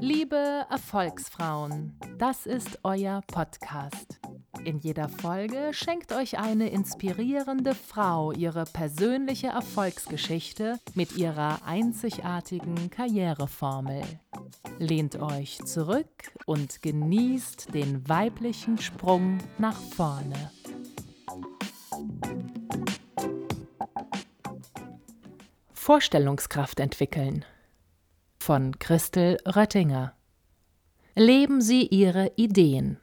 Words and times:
Liebe 0.00 0.66
Erfolgsfrauen, 0.70 1.98
das 2.18 2.46
ist 2.46 2.78
euer 2.82 3.22
Podcast. 3.26 4.20
In 4.64 4.78
jeder 4.78 5.08
Folge 5.08 5.70
schenkt 5.72 6.12
euch 6.12 6.38
eine 6.38 6.70
inspirierende 6.70 7.74
Frau 7.74 8.32
ihre 8.32 8.64
persönliche 8.64 9.48
Erfolgsgeschichte 9.48 10.80
mit 10.94 11.16
ihrer 11.16 11.64
einzigartigen 11.64 12.90
Karriereformel. 12.90 14.02
Lehnt 14.78 15.20
euch 15.20 15.58
zurück 15.64 16.32
und 16.46 16.82
genießt 16.82 17.72
den 17.74 18.08
weiblichen 18.08 18.78
Sprung 18.78 19.38
nach 19.58 19.80
vorne. 19.80 20.50
Vorstellungskraft 25.86 26.80
entwickeln 26.80 27.44
von 28.40 28.76
Christel 28.80 29.38
Röttinger. 29.46 30.14
Leben 31.14 31.60
Sie 31.60 31.86
Ihre 31.86 32.32
Ideen. 32.34 32.98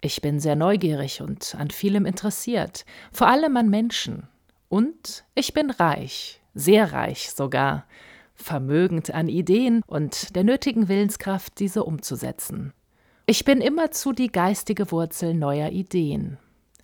Ich 0.00 0.22
bin 0.22 0.40
sehr 0.40 0.56
neugierig 0.56 1.22
und 1.22 1.54
an 1.54 1.70
vielem 1.70 2.04
interessiert, 2.04 2.84
vor 3.12 3.28
allem 3.28 3.56
an 3.56 3.70
Menschen. 3.70 4.26
Und 4.68 5.24
ich 5.36 5.54
bin 5.54 5.70
reich, 5.70 6.40
sehr 6.54 6.92
reich 6.92 7.30
sogar, 7.30 7.86
vermögend 8.34 9.14
an 9.14 9.28
Ideen 9.28 9.84
und 9.86 10.34
der 10.34 10.42
nötigen 10.42 10.88
Willenskraft, 10.88 11.60
diese 11.60 11.84
umzusetzen. 11.84 12.72
Ich 13.26 13.44
bin 13.44 13.60
immerzu 13.60 14.12
die 14.12 14.32
geistige 14.32 14.90
Wurzel 14.90 15.34
neuer 15.34 15.70
Ideen. 15.70 16.38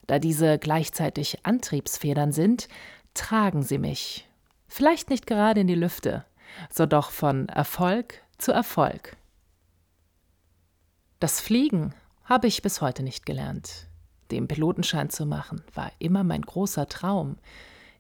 Da 0.06 0.20
diese 0.20 0.60
gleichzeitig 0.60 1.45
Antriebsfedern 1.45 2.30
sind, 2.30 2.68
tragen 3.12 3.65
sie 3.65 3.78
mich. 3.78 4.28
Vielleicht 4.69 5.11
nicht 5.11 5.27
gerade 5.27 5.61
in 5.61 5.66
die 5.66 5.75
Lüfte, 5.75 6.25
so 6.70 6.87
doch 6.87 7.11
von 7.11 7.48
Erfolg 7.48 8.23
zu 8.38 8.52
Erfolg. 8.52 9.16
Das 11.21 11.40
Fliegen 11.40 11.95
habe 12.24 12.46
ich 12.46 12.63
bis 12.63 12.80
heute 12.80 13.02
nicht 13.02 13.24
gelernt. 13.24 13.88
Den 14.30 14.49
Pilotenschein 14.49 15.09
zu 15.09 15.24
machen, 15.24 15.63
war 15.74 15.93
immer 15.99 16.24
mein 16.24 16.43
großer 16.43 16.88
Traum. 16.88 17.38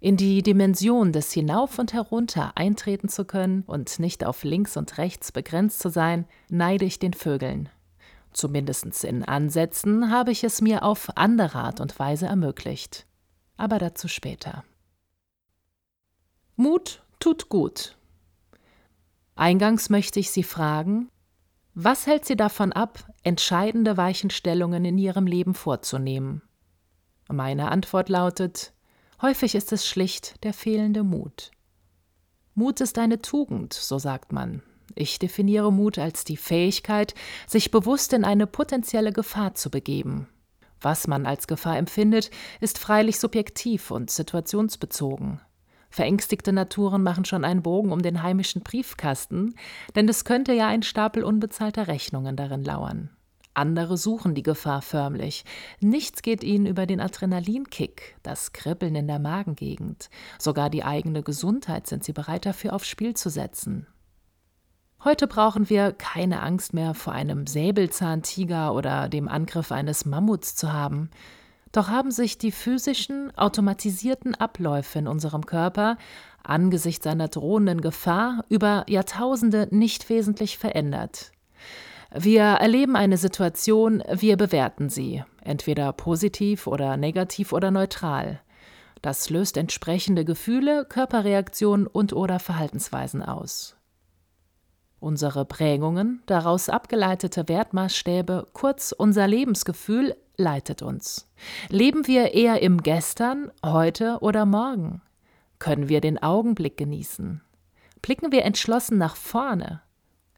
In 0.00 0.16
die 0.16 0.42
Dimension 0.42 1.12
des 1.12 1.32
Hinauf 1.32 1.78
und 1.78 1.92
Herunter 1.92 2.52
eintreten 2.56 3.08
zu 3.08 3.24
können 3.24 3.62
und 3.66 3.98
nicht 3.98 4.24
auf 4.24 4.44
links 4.44 4.76
und 4.76 4.98
rechts 4.98 5.32
begrenzt 5.32 5.80
zu 5.80 5.88
sein, 5.88 6.26
neide 6.50 6.84
ich 6.84 6.98
den 6.98 7.14
Vögeln. 7.14 7.70
Zumindest 8.32 9.04
in 9.04 9.24
Ansätzen 9.24 10.10
habe 10.10 10.30
ich 10.30 10.44
es 10.44 10.60
mir 10.60 10.82
auf 10.82 11.08
andere 11.16 11.58
Art 11.58 11.80
und 11.80 11.98
Weise 11.98 12.26
ermöglicht. 12.26 13.06
Aber 13.56 13.78
dazu 13.78 14.08
später. 14.08 14.62
Mut 16.58 17.02
tut 17.20 17.50
gut. 17.50 17.98
Eingangs 19.34 19.90
möchte 19.90 20.20
ich 20.20 20.30
Sie 20.30 20.42
fragen, 20.42 21.10
was 21.74 22.06
hält 22.06 22.24
Sie 22.24 22.34
davon 22.34 22.72
ab, 22.72 23.06
entscheidende 23.22 23.98
Weichenstellungen 23.98 24.86
in 24.86 24.96
Ihrem 24.96 25.26
Leben 25.26 25.52
vorzunehmen? 25.52 26.40
Meine 27.28 27.70
Antwort 27.70 28.08
lautet, 28.08 28.72
häufig 29.20 29.54
ist 29.54 29.70
es 29.70 29.86
schlicht 29.86 30.42
der 30.44 30.54
fehlende 30.54 31.02
Mut. 31.02 31.50
Mut 32.54 32.80
ist 32.80 32.96
eine 32.96 33.20
Tugend, 33.20 33.74
so 33.74 33.98
sagt 33.98 34.32
man. 34.32 34.62
Ich 34.94 35.18
definiere 35.18 35.70
Mut 35.70 35.98
als 35.98 36.24
die 36.24 36.38
Fähigkeit, 36.38 37.12
sich 37.46 37.70
bewusst 37.70 38.14
in 38.14 38.24
eine 38.24 38.46
potenzielle 38.46 39.12
Gefahr 39.12 39.52
zu 39.52 39.70
begeben. 39.70 40.26
Was 40.80 41.06
man 41.06 41.26
als 41.26 41.48
Gefahr 41.48 41.76
empfindet, 41.76 42.30
ist 42.62 42.78
freilich 42.78 43.18
subjektiv 43.18 43.90
und 43.90 44.10
situationsbezogen. 44.10 45.42
Verängstigte 45.96 46.52
Naturen 46.52 47.02
machen 47.02 47.24
schon 47.24 47.42
einen 47.42 47.62
Bogen 47.62 47.90
um 47.90 48.02
den 48.02 48.22
heimischen 48.22 48.60
Briefkasten, 48.60 49.54
denn 49.94 50.06
es 50.10 50.26
könnte 50.26 50.52
ja 50.52 50.66
ein 50.66 50.82
Stapel 50.82 51.24
unbezahlter 51.24 51.88
Rechnungen 51.88 52.36
darin 52.36 52.62
lauern. 52.62 53.08
Andere 53.54 53.96
suchen 53.96 54.34
die 54.34 54.42
Gefahr 54.42 54.82
förmlich. 54.82 55.46
Nichts 55.80 56.20
geht 56.20 56.44
ihnen 56.44 56.66
über 56.66 56.84
den 56.84 57.00
Adrenalinkick, 57.00 58.18
das 58.22 58.52
Kribbeln 58.52 58.94
in 58.94 59.06
der 59.06 59.18
Magengegend. 59.18 60.10
Sogar 60.38 60.68
die 60.68 60.84
eigene 60.84 61.22
Gesundheit 61.22 61.86
sind 61.86 62.04
sie 62.04 62.12
bereit 62.12 62.44
dafür 62.44 62.74
aufs 62.74 62.88
Spiel 62.88 63.14
zu 63.14 63.30
setzen. 63.30 63.86
Heute 65.02 65.26
brauchen 65.26 65.70
wir 65.70 65.92
keine 65.92 66.42
Angst 66.42 66.74
mehr 66.74 66.92
vor 66.92 67.14
einem 67.14 67.46
Säbelzahntiger 67.46 68.74
oder 68.74 69.08
dem 69.08 69.28
Angriff 69.28 69.72
eines 69.72 70.04
Mammuts 70.04 70.56
zu 70.56 70.74
haben. 70.74 71.08
Doch 71.76 71.88
haben 71.88 72.10
sich 72.10 72.38
die 72.38 72.52
physischen, 72.52 73.36
automatisierten 73.36 74.34
Abläufe 74.34 74.98
in 74.98 75.06
unserem 75.06 75.44
Körper 75.44 75.98
angesichts 76.42 77.06
einer 77.06 77.28
drohenden 77.28 77.82
Gefahr 77.82 78.46
über 78.48 78.86
Jahrtausende 78.88 79.68
nicht 79.70 80.08
wesentlich 80.08 80.56
verändert. 80.56 81.32
Wir 82.14 82.44
erleben 82.44 82.96
eine 82.96 83.18
Situation, 83.18 84.02
wir 84.10 84.38
bewerten 84.38 84.88
sie, 84.88 85.22
entweder 85.42 85.92
positiv 85.92 86.66
oder 86.66 86.96
negativ 86.96 87.52
oder 87.52 87.70
neutral. 87.70 88.40
Das 89.02 89.28
löst 89.28 89.58
entsprechende 89.58 90.24
Gefühle, 90.24 90.86
Körperreaktionen 90.86 91.86
und 91.86 92.14
oder 92.14 92.38
Verhaltensweisen 92.38 93.22
aus. 93.22 93.76
Unsere 94.98 95.44
Prägungen, 95.44 96.22
daraus 96.24 96.70
abgeleitete 96.70 97.50
Wertmaßstäbe, 97.50 98.46
kurz 98.54 98.92
unser 98.92 99.28
Lebensgefühl 99.28 100.16
leitet 100.36 100.82
uns. 100.82 101.28
Leben 101.68 102.06
wir 102.06 102.34
eher 102.34 102.62
im 102.62 102.82
Gestern, 102.82 103.50
heute 103.64 104.18
oder 104.20 104.46
morgen? 104.46 105.02
Können 105.58 105.88
wir 105.88 106.00
den 106.00 106.22
Augenblick 106.22 106.76
genießen? 106.76 107.42
Blicken 108.02 108.32
wir 108.32 108.44
entschlossen 108.44 108.98
nach 108.98 109.16
vorne? 109.16 109.82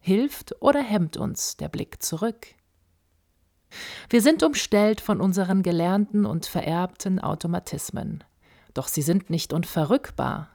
Hilft 0.01 0.55
oder 0.61 0.83
hemmt 0.83 1.17
uns 1.17 1.57
der 1.57 1.69
Blick 1.69 2.03
zurück? 2.03 2.47
Wir 4.09 4.23
sind 4.23 4.43
umstellt 4.43 5.01
von 5.01 5.21
unseren 5.21 5.63
gelernten 5.63 6.25
und 6.25 6.47
vererbten 6.47 7.19
Automatismen. 7.19 8.25
Doch 8.75 8.89
sie 8.89 9.03
sind 9.03 9.29
nicht 9.29 9.53
unverrückbar. 9.53 10.49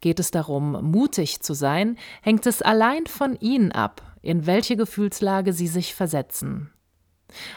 Geht 0.00 0.20
es 0.20 0.30
darum, 0.30 0.72
mutig 0.90 1.40
zu 1.40 1.54
sein, 1.54 1.98
hängt 2.22 2.46
es 2.46 2.62
allein 2.62 3.06
von 3.06 3.36
Ihnen 3.40 3.72
ab, 3.72 4.02
in 4.22 4.46
welche 4.46 4.76
Gefühlslage 4.76 5.52
Sie 5.52 5.66
sich 5.66 5.94
versetzen. 5.94 6.70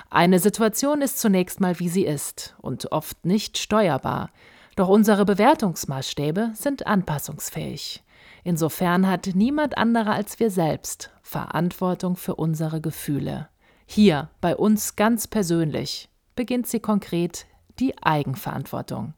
Eine 0.09 0.39
Situation 0.39 1.01
ist 1.01 1.19
zunächst 1.19 1.59
mal, 1.59 1.79
wie 1.79 1.89
sie 1.89 2.05
ist 2.05 2.55
und 2.61 2.91
oft 2.91 3.25
nicht 3.25 3.57
steuerbar, 3.57 4.31
doch 4.75 4.87
unsere 4.87 5.25
Bewertungsmaßstäbe 5.25 6.51
sind 6.53 6.87
anpassungsfähig. 6.87 8.03
Insofern 8.43 9.07
hat 9.07 9.31
niemand 9.33 9.77
anderer 9.77 10.13
als 10.13 10.39
wir 10.39 10.51
selbst 10.51 11.11
Verantwortung 11.21 12.15
für 12.15 12.35
unsere 12.35 12.81
Gefühle. 12.81 13.49
Hier, 13.85 14.29
bei 14.39 14.55
uns 14.55 14.95
ganz 14.95 15.27
persönlich, 15.27 16.09
beginnt 16.35 16.67
sie 16.67 16.79
konkret 16.79 17.45
die 17.79 18.01
Eigenverantwortung. 18.01 19.13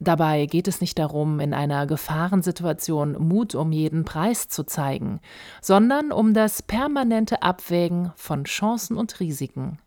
Dabei 0.00 0.46
geht 0.46 0.68
es 0.68 0.80
nicht 0.80 0.98
darum, 0.98 1.40
in 1.40 1.52
einer 1.52 1.86
Gefahrensituation 1.86 3.16
Mut 3.18 3.54
um 3.54 3.72
jeden 3.72 4.04
Preis 4.04 4.48
zu 4.48 4.62
zeigen, 4.64 5.20
sondern 5.60 6.12
um 6.12 6.34
das 6.34 6.62
permanente 6.62 7.42
Abwägen 7.42 8.12
von 8.14 8.44
Chancen 8.44 8.96
und 8.96 9.18
Risiken. 9.18 9.78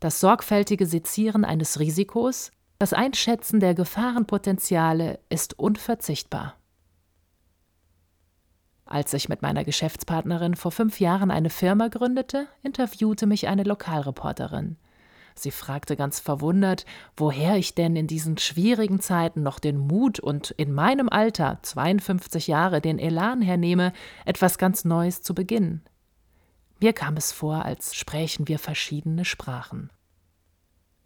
Das 0.00 0.20
sorgfältige 0.20 0.86
Sezieren 0.86 1.44
eines 1.44 1.78
Risikos, 1.78 2.50
das 2.78 2.92
Einschätzen 2.92 3.60
der 3.60 3.74
Gefahrenpotenziale 3.74 5.20
ist 5.28 5.58
unverzichtbar. 5.58 6.54
Als 8.84 9.12
ich 9.14 9.28
mit 9.28 9.42
meiner 9.42 9.64
Geschäftspartnerin 9.64 10.54
vor 10.54 10.70
fünf 10.70 11.00
Jahren 11.00 11.30
eine 11.30 11.50
Firma 11.50 11.88
gründete, 11.88 12.46
interviewte 12.62 13.26
mich 13.26 13.48
eine 13.48 13.62
Lokalreporterin. 13.62 14.76
Sie 15.38 15.50
fragte 15.50 15.96
ganz 15.96 16.18
verwundert, 16.18 16.86
woher 17.16 17.56
ich 17.56 17.74
denn 17.74 17.94
in 17.94 18.06
diesen 18.06 18.38
schwierigen 18.38 19.00
Zeiten 19.00 19.42
noch 19.42 19.58
den 19.58 19.76
Mut 19.76 20.18
und 20.18 20.50
in 20.52 20.72
meinem 20.72 21.08
Alter, 21.08 21.58
52 21.62 22.46
Jahre, 22.46 22.80
den 22.80 22.98
Elan 22.98 23.42
hernehme, 23.42 23.92
etwas 24.24 24.56
ganz 24.56 24.84
Neues 24.84 25.22
zu 25.22 25.34
beginnen. 25.34 25.82
Mir 26.80 26.92
kam 26.92 27.16
es 27.16 27.32
vor, 27.32 27.64
als 27.64 27.94
sprächen 27.94 28.48
wir 28.48 28.58
verschiedene 28.58 29.24
Sprachen. 29.24 29.90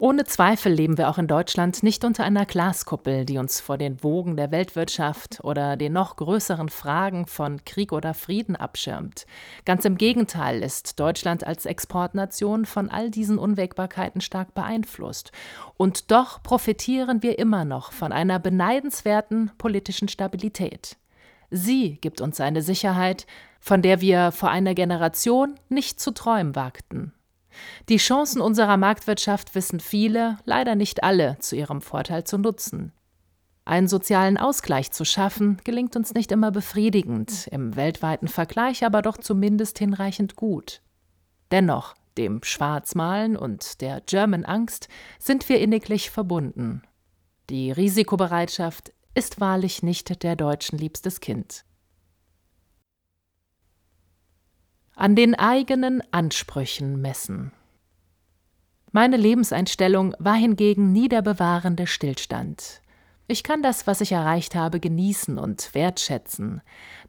Ohne 0.01 0.25
Zweifel 0.25 0.73
leben 0.73 0.97
wir 0.97 1.11
auch 1.11 1.19
in 1.19 1.27
Deutschland 1.27 1.83
nicht 1.83 2.07
unter 2.07 2.25
einer 2.25 2.47
Glaskuppel, 2.47 3.27
die 3.27 3.37
uns 3.37 3.61
vor 3.61 3.77
den 3.77 4.03
Wogen 4.03 4.35
der 4.35 4.51
Weltwirtschaft 4.51 5.41
oder 5.43 5.77
den 5.77 5.93
noch 5.93 6.17
größeren 6.17 6.71
Fragen 6.71 7.27
von 7.27 7.67
Krieg 7.67 7.93
oder 7.93 8.15
Frieden 8.15 8.57
abschirmt. 8.57 9.27
Ganz 9.67 9.85
im 9.85 9.99
Gegenteil 9.99 10.63
ist 10.63 10.99
Deutschland 10.99 11.47
als 11.47 11.67
Exportnation 11.67 12.65
von 12.65 12.89
all 12.89 13.11
diesen 13.11 13.37
Unwägbarkeiten 13.37 14.23
stark 14.23 14.55
beeinflusst. 14.55 15.33
Und 15.77 16.11
doch 16.11 16.43
profitieren 16.43 17.23
wir 17.23 17.39
immer 17.39 17.67
noch 17.67 17.93
von 17.93 18.11
einer 18.11 18.39
beneidenswerten 18.39 19.51
politischen 19.59 20.09
Stabilität. 20.09 20.97
Sie 21.51 21.99
gibt 22.01 22.23
uns 22.23 22.41
eine 22.41 22.63
Sicherheit, 22.63 23.27
von 23.61 23.83
der 23.83 24.01
wir 24.01 24.33
vor 24.33 24.49
einer 24.49 24.73
Generation 24.73 25.57
nicht 25.69 26.01
zu 26.01 26.13
träumen 26.13 26.57
wagten. 26.57 27.13
Die 27.89 27.97
Chancen 27.97 28.41
unserer 28.41 28.77
Marktwirtschaft 28.77 29.55
wissen 29.55 29.81
viele, 29.81 30.39
leider 30.45 30.75
nicht 30.75 31.03
alle, 31.03 31.39
zu 31.41 31.57
ihrem 31.57 31.81
Vorteil 31.81 32.25
zu 32.25 32.39
nutzen. 32.39 32.93
Einen 33.65 33.89
sozialen 33.89 34.37
Ausgleich 34.37 34.91
zu 34.91 35.05
schaffen, 35.05 35.59
gelingt 35.65 35.95
uns 35.95 36.15
nicht 36.15 36.33
immer 36.33 36.51
befriedigend, 36.51 37.47
im 37.49 37.77
weltweiten 37.77 38.29
Vergleich 38.29 38.85
aber 38.85 39.03
doch 39.03 39.17
zumindest 39.19 39.79
hinreichend 39.79 40.35
gut. 40.35 40.83
Dennoch, 41.51 41.95
dem 42.19 42.43
Schwarzmalen 42.43 43.37
und 43.37 43.81
der 43.81 44.01
German 44.01 44.45
Angst 44.45 44.89
sind 45.19 45.49
wir 45.49 45.61
inniglich 45.61 46.11
verbunden. 46.11 46.83
Die 47.49 47.71
Risikobereitschaft 47.71 48.93
ist 49.15 49.41
wahrlich 49.41 49.83
nicht 49.83 50.23
der 50.23 50.37
Deutschen 50.37 50.79
liebstes 50.79 51.21
Kind. 51.21 51.65
An 55.01 55.17
den 55.17 55.35
eigenen 55.35 56.03
Ansprüchen 56.11 57.01
messen. 57.01 57.53
Meine 58.93 59.17
Lebenseinstellung 59.17 60.15
war 60.19 60.35
hingegen 60.35 60.93
nie 60.93 61.09
der 61.09 61.23
bewahrende 61.23 61.87
Stillstand. 61.87 62.83
Ich 63.27 63.43
kann 63.43 63.63
das, 63.63 63.87
was 63.87 64.03
ich 64.03 64.13
erreicht 64.13 64.55
habe, 64.55 64.79
genießen 64.79 65.39
und 65.39 65.75
wertschätzen, 65.75 66.61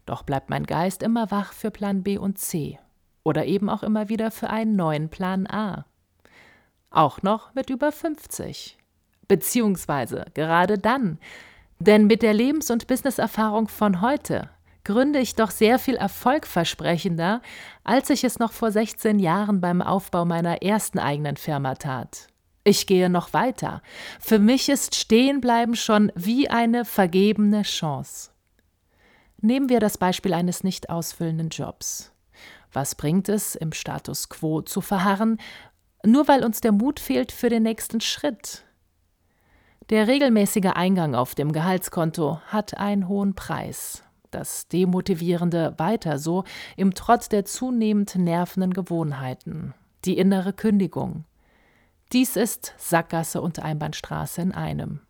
doch 0.05 0.23
bleibt 0.23 0.49
mein 0.49 0.65
Geist 0.65 1.03
immer 1.03 1.31
wach 1.31 1.51
für 1.51 1.69
Plan 1.69 2.01
B 2.01 2.17
und 2.17 2.39
C 2.39 2.79
oder 3.25 3.45
eben 3.45 3.69
auch 3.69 3.83
immer 3.83 4.07
wieder 4.07 4.31
für 4.31 4.49
einen 4.49 4.77
neuen 4.77 5.09
Plan 5.09 5.45
A. 5.45 5.85
Auch 6.91 7.21
noch 7.23 7.53
mit 7.55 7.69
über 7.69 7.91
50. 7.91 8.77
Beziehungsweise 9.27 10.27
gerade 10.33 10.77
dann, 10.77 11.19
denn 11.79 12.07
mit 12.07 12.21
der 12.21 12.33
Lebens- 12.33 12.71
und 12.71 12.88
Businesserfahrung 12.88 13.67
von 13.67 13.99
heute 13.99 14.49
gründe 14.83 15.19
ich 15.19 15.35
doch 15.35 15.51
sehr 15.51 15.79
viel 15.79 15.95
erfolgversprechender, 15.95 17.41
als 17.83 18.09
ich 18.09 18.23
es 18.23 18.39
noch 18.39 18.51
vor 18.51 18.71
16 18.71 19.19
Jahren 19.19 19.61
beim 19.61 19.81
Aufbau 19.81 20.25
meiner 20.25 20.61
ersten 20.61 20.99
eigenen 20.99 21.37
Firma 21.37 21.75
tat. 21.75 22.27
Ich 22.63 22.85
gehe 22.85 23.09
noch 23.09 23.33
weiter. 23.33 23.81
Für 24.19 24.37
mich 24.37 24.69
ist 24.69 24.95
Stehenbleiben 24.95 25.75
schon 25.75 26.11
wie 26.15 26.49
eine 26.49 26.85
vergebene 26.85 27.63
Chance. 27.63 28.31
Nehmen 29.39 29.69
wir 29.69 29.79
das 29.79 29.97
Beispiel 29.97 30.33
eines 30.33 30.63
nicht 30.63 30.89
ausfüllenden 30.89 31.49
Jobs. 31.49 32.11
Was 32.71 32.93
bringt 32.95 33.29
es, 33.29 33.55
im 33.55 33.73
Status 33.73 34.29
quo 34.29 34.61
zu 34.61 34.81
verharren, 34.81 35.39
nur 36.05 36.27
weil 36.27 36.45
uns 36.45 36.61
der 36.61 36.71
Mut 36.71 36.99
fehlt 36.99 37.31
für 37.31 37.49
den 37.49 37.63
nächsten 37.63 37.99
Schritt? 37.99 38.63
Der 39.89 40.07
regelmäßige 40.07 40.71
Eingang 40.73 41.15
auf 41.15 41.33
dem 41.35 41.51
Gehaltskonto 41.51 42.39
hat 42.47 42.77
einen 42.77 43.07
hohen 43.07 43.33
Preis 43.33 44.03
das 44.31 44.67
Demotivierende 44.67 45.75
weiter 45.77 46.17
so 46.17 46.43
im 46.77 46.93
Trotz 46.93 47.29
der 47.29 47.45
zunehmend 47.45 48.15
nervenden 48.15 48.73
Gewohnheiten, 48.73 49.73
die 50.05 50.17
innere 50.17 50.53
Kündigung. 50.53 51.25
Dies 52.11 52.35
ist 52.35 52.73
Sackgasse 52.77 53.41
und 53.41 53.59
Einbahnstraße 53.59 54.41
in 54.41 54.51
einem. 54.51 55.01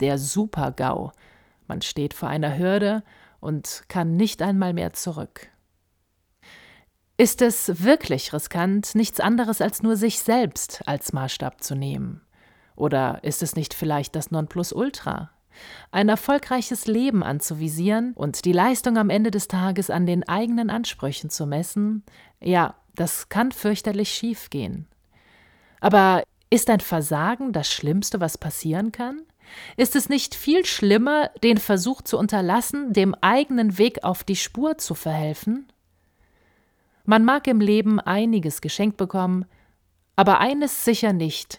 Der 0.00 0.16
Super-GAU. 0.16 1.12
Man 1.66 1.82
steht 1.82 2.14
vor 2.14 2.28
einer 2.28 2.56
Hürde 2.56 3.02
und 3.40 3.84
kann 3.88 4.16
nicht 4.16 4.40
einmal 4.40 4.72
mehr 4.72 4.92
zurück. 4.92 5.48
Ist 7.18 7.42
es 7.42 7.84
wirklich 7.84 8.32
riskant, 8.32 8.94
nichts 8.94 9.20
anderes 9.20 9.60
als 9.60 9.82
nur 9.82 9.96
sich 9.96 10.20
selbst 10.20 10.82
als 10.86 11.12
Maßstab 11.12 11.62
zu 11.62 11.74
nehmen? 11.74 12.22
Oder 12.76 13.22
ist 13.22 13.42
es 13.42 13.56
nicht 13.56 13.74
vielleicht 13.74 14.16
das 14.16 14.30
Nonplusultra? 14.30 15.30
Ein 15.90 16.08
erfolgreiches 16.08 16.86
Leben 16.86 17.22
anzuvisieren 17.22 18.12
und 18.14 18.44
die 18.44 18.52
Leistung 18.52 18.96
am 18.96 19.10
Ende 19.10 19.30
des 19.30 19.48
Tages 19.48 19.90
an 19.90 20.06
den 20.06 20.26
eigenen 20.28 20.70
Ansprüchen 20.70 21.30
zu 21.30 21.46
messen, 21.46 22.04
ja, 22.40 22.74
das 22.94 23.28
kann 23.28 23.52
fürchterlich 23.52 24.10
schiefgehen. 24.10 24.86
Aber 25.80 26.22
ist 26.50 26.68
ein 26.68 26.80
Versagen 26.80 27.52
das 27.52 27.72
Schlimmste, 27.72 28.20
was 28.20 28.36
passieren 28.36 28.92
kann? 28.92 29.22
Ist 29.76 29.96
es 29.96 30.08
nicht 30.08 30.34
viel 30.34 30.64
schlimmer, 30.64 31.30
den 31.42 31.58
Versuch 31.58 32.02
zu 32.02 32.18
unterlassen, 32.18 32.92
dem 32.92 33.14
eigenen 33.14 33.78
Weg 33.78 34.04
auf 34.04 34.24
die 34.24 34.36
Spur 34.36 34.78
zu 34.78 34.94
verhelfen? 34.94 35.72
Man 37.04 37.24
mag 37.24 37.46
im 37.48 37.60
Leben 37.60 37.98
einiges 37.98 38.60
geschenkt 38.60 38.96
bekommen, 38.96 39.46
aber 40.16 40.38
eines 40.40 40.84
sicher 40.84 41.12
nicht 41.12 41.58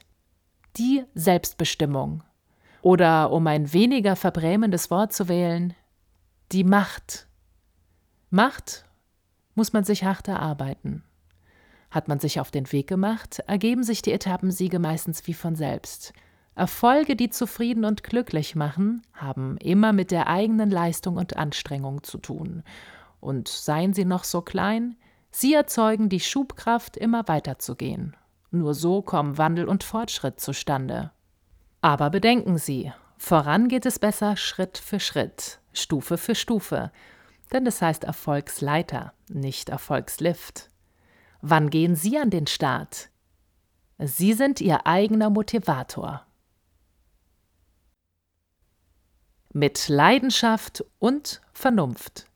die 0.78 1.04
Selbstbestimmung. 1.14 2.24
Oder 2.82 3.32
um 3.32 3.46
ein 3.48 3.74
weniger 3.74 4.16
verbrämendes 4.16 4.90
Wort 4.90 5.14
zu 5.14 5.28
wählen, 5.28 5.74
die 6.52 6.64
Macht. 6.64 7.28
Macht 8.30 8.86
muss 9.56 9.74
man 9.74 9.84
sich 9.84 10.04
hart 10.04 10.28
erarbeiten. 10.28 11.04
Hat 11.92 12.08
man 12.08 12.20
sich 12.20 12.40
auf 12.40 12.52
den 12.52 12.72
Weg 12.72 12.88
gemacht, 12.88 13.40
ergeben 13.48 13.84
sich 13.84 14.02
die 14.02 14.14
Etappensiege 14.14 14.80
meistens 14.80 15.28
wie 15.28 15.34
von 15.34 15.56
selbst. 15.56 16.14
Erfolge, 16.56 17.16
die 17.16 17.30
zufrieden 17.30 17.86
und 17.86 18.04
glücklich 18.04 18.56
machen, 18.56 19.02
haben 19.14 19.58
immer 19.58 19.94
mit 19.94 20.12
der 20.12 20.28
eigenen 20.28 20.70
Leistung 20.70 21.18
und 21.18 21.38
Anstrengung 21.38 22.04
zu 22.04 22.18
tun. 22.18 22.64
Und 23.20 23.48
seien 23.48 23.94
sie 23.94 24.06
noch 24.06 24.24
so 24.24 24.42
klein, 24.42 24.96
sie 25.32 25.54
erzeugen 25.54 26.10
die 26.10 26.20
Schubkraft, 26.20 26.98
immer 26.98 27.28
weiterzugehen. 27.28 28.16
Nur 28.52 28.74
so 28.74 29.02
kommen 29.02 29.38
Wandel 29.38 29.66
und 29.66 29.84
Fortschritt 29.84 30.40
zustande. 30.40 31.12
Aber 31.82 32.12
bedenken 32.12 32.60
Sie, 32.60 32.94
voran 33.18 33.68
geht 33.68 33.86
es 33.88 33.98
besser 33.98 34.38
Schritt 34.38 34.78
für 34.78 35.00
Schritt, 35.00 35.60
Stufe 35.74 36.18
für 36.18 36.36
Stufe, 36.36 36.92
denn 37.52 37.66
das 37.66 37.82
heißt 37.82 38.04
Erfolgsleiter, 38.04 39.14
nicht 39.28 39.70
Erfolgslift. 39.70 40.70
Wann 41.42 41.72
gehen 41.72 41.96
Sie 41.96 42.20
an 42.20 42.30
den 42.30 42.46
Start? 42.46 43.10
Sie 43.98 44.34
sind 44.34 44.62
Ihr 44.62 44.86
eigener 44.86 45.30
Motivator. 45.32 46.26
Mit 49.54 49.90
Leidenschaft 49.90 50.86
und 51.00 51.42
Vernunft. 51.52 52.28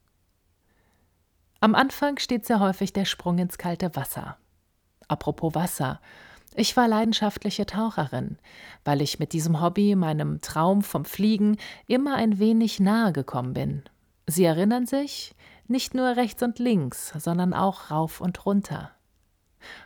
Am 1.62 1.76
Anfang 1.76 2.18
steht 2.18 2.46
sehr 2.46 2.60
häufig 2.60 2.94
der 2.94 3.06
Sprung 3.06 3.38
ins 3.38 3.58
kalte 3.58 3.96
Wasser. 3.96 4.38
Apropos 5.08 5.56
Wasser, 5.56 6.02
ich 6.56 6.76
war 6.78 6.88
leidenschaftliche 6.88 7.66
Taucherin, 7.66 8.38
weil 8.84 9.02
ich 9.02 9.20
mit 9.20 9.34
diesem 9.34 9.62
Hobby 9.62 9.96
meinem 9.96 10.42
Traum 10.42 10.82
vom 10.82 11.06
Fliegen 11.06 11.58
immer 11.88 12.16
ein 12.16 12.40
wenig 12.40 12.80
nahe 12.80 13.12
gekommen 13.14 13.54
bin. 13.54 13.84
Sie 14.28 14.44
erinnern 14.44 14.86
sich? 14.86 15.36
Nicht 15.68 15.94
nur 15.94 16.16
rechts 16.16 16.42
und 16.44 16.60
links, 16.60 17.14
sondern 17.18 17.54
auch 17.54 17.92
rauf 17.92 18.22
und 18.22 18.46
runter. 18.46 18.92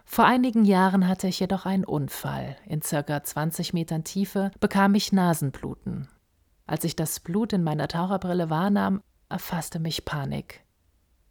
Vor 0.03 0.25
einigen 0.25 0.65
Jahren 0.65 1.07
hatte 1.07 1.27
ich 1.27 1.39
jedoch 1.39 1.65
einen 1.65 1.85
Unfall. 1.85 2.57
In 2.65 2.81
circa 2.81 3.23
20 3.23 3.73
Metern 3.73 4.03
Tiefe 4.03 4.51
bekam 4.59 4.93
ich 4.95 5.13
Nasenbluten. 5.13 6.09
Als 6.67 6.83
ich 6.83 6.95
das 6.95 7.19
Blut 7.19 7.53
in 7.53 7.63
meiner 7.63 7.87
Taucherbrille 7.87 8.49
wahrnahm, 8.49 9.01
erfasste 9.29 9.79
mich 9.79 10.05
Panik. 10.05 10.63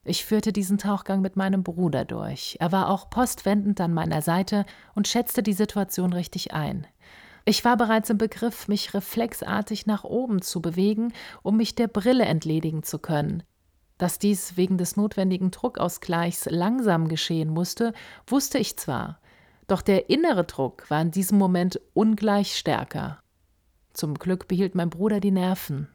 Ich 0.09 0.25
führte 0.25 0.55
diesen 0.55 0.79
Tauchgang 0.79 1.21
mit 1.21 1.37
meinem 1.37 1.63
Bruder 1.63 2.07
durch. 2.07 2.57
Er 2.61 2.73
war 2.73 2.89
auch 2.89 3.11
postwendend 3.11 3.79
an 3.79 3.93
meiner 3.93 4.23
Seite 4.23 4.65
und 4.95 5.07
schätzte 5.07 5.43
die 5.43 5.53
Situation 5.53 6.15
richtig 6.15 6.55
ein. 6.55 6.87
Ich 7.45 7.63
war 7.63 7.77
bereits 7.77 8.09
im 8.09 8.17
Begriff, 8.17 8.69
mich 8.69 8.95
reflexartig 8.95 9.85
nach 9.85 10.05
oben 10.05 10.41
zu 10.41 10.63
bewegen, 10.63 11.13
um 11.43 11.59
mich 11.59 11.75
der 11.75 11.89
Brille 11.89 12.25
entledigen 12.25 12.83
zu 12.83 12.99
können. 12.99 13.43
Dass 13.99 14.19
dies 14.19 14.57
wegen 14.57 14.79
des 14.79 14.97
notwendigen 14.97 15.51
Druckausgleichs 15.51 16.47
langsam 16.47 17.09
geschehen 17.09 17.51
musste, 17.51 17.93
wusste 18.27 18.57
ich 18.57 18.79
zwar, 18.79 19.21
doch 19.67 19.83
der 19.83 20.09
innere 20.09 20.45
Druck 20.45 20.89
war 20.89 21.03
in 21.03 21.11
diesem 21.11 21.37
Moment 21.37 21.83
ungleich 21.93 22.57
stärker. 22.57 23.19
Zum 23.93 24.15
Glück 24.15 24.49
behielt 24.49 24.75
mein 24.75 24.89
Bruder 24.89 25.21
die 25.21 25.33
Nerven. 25.33 25.89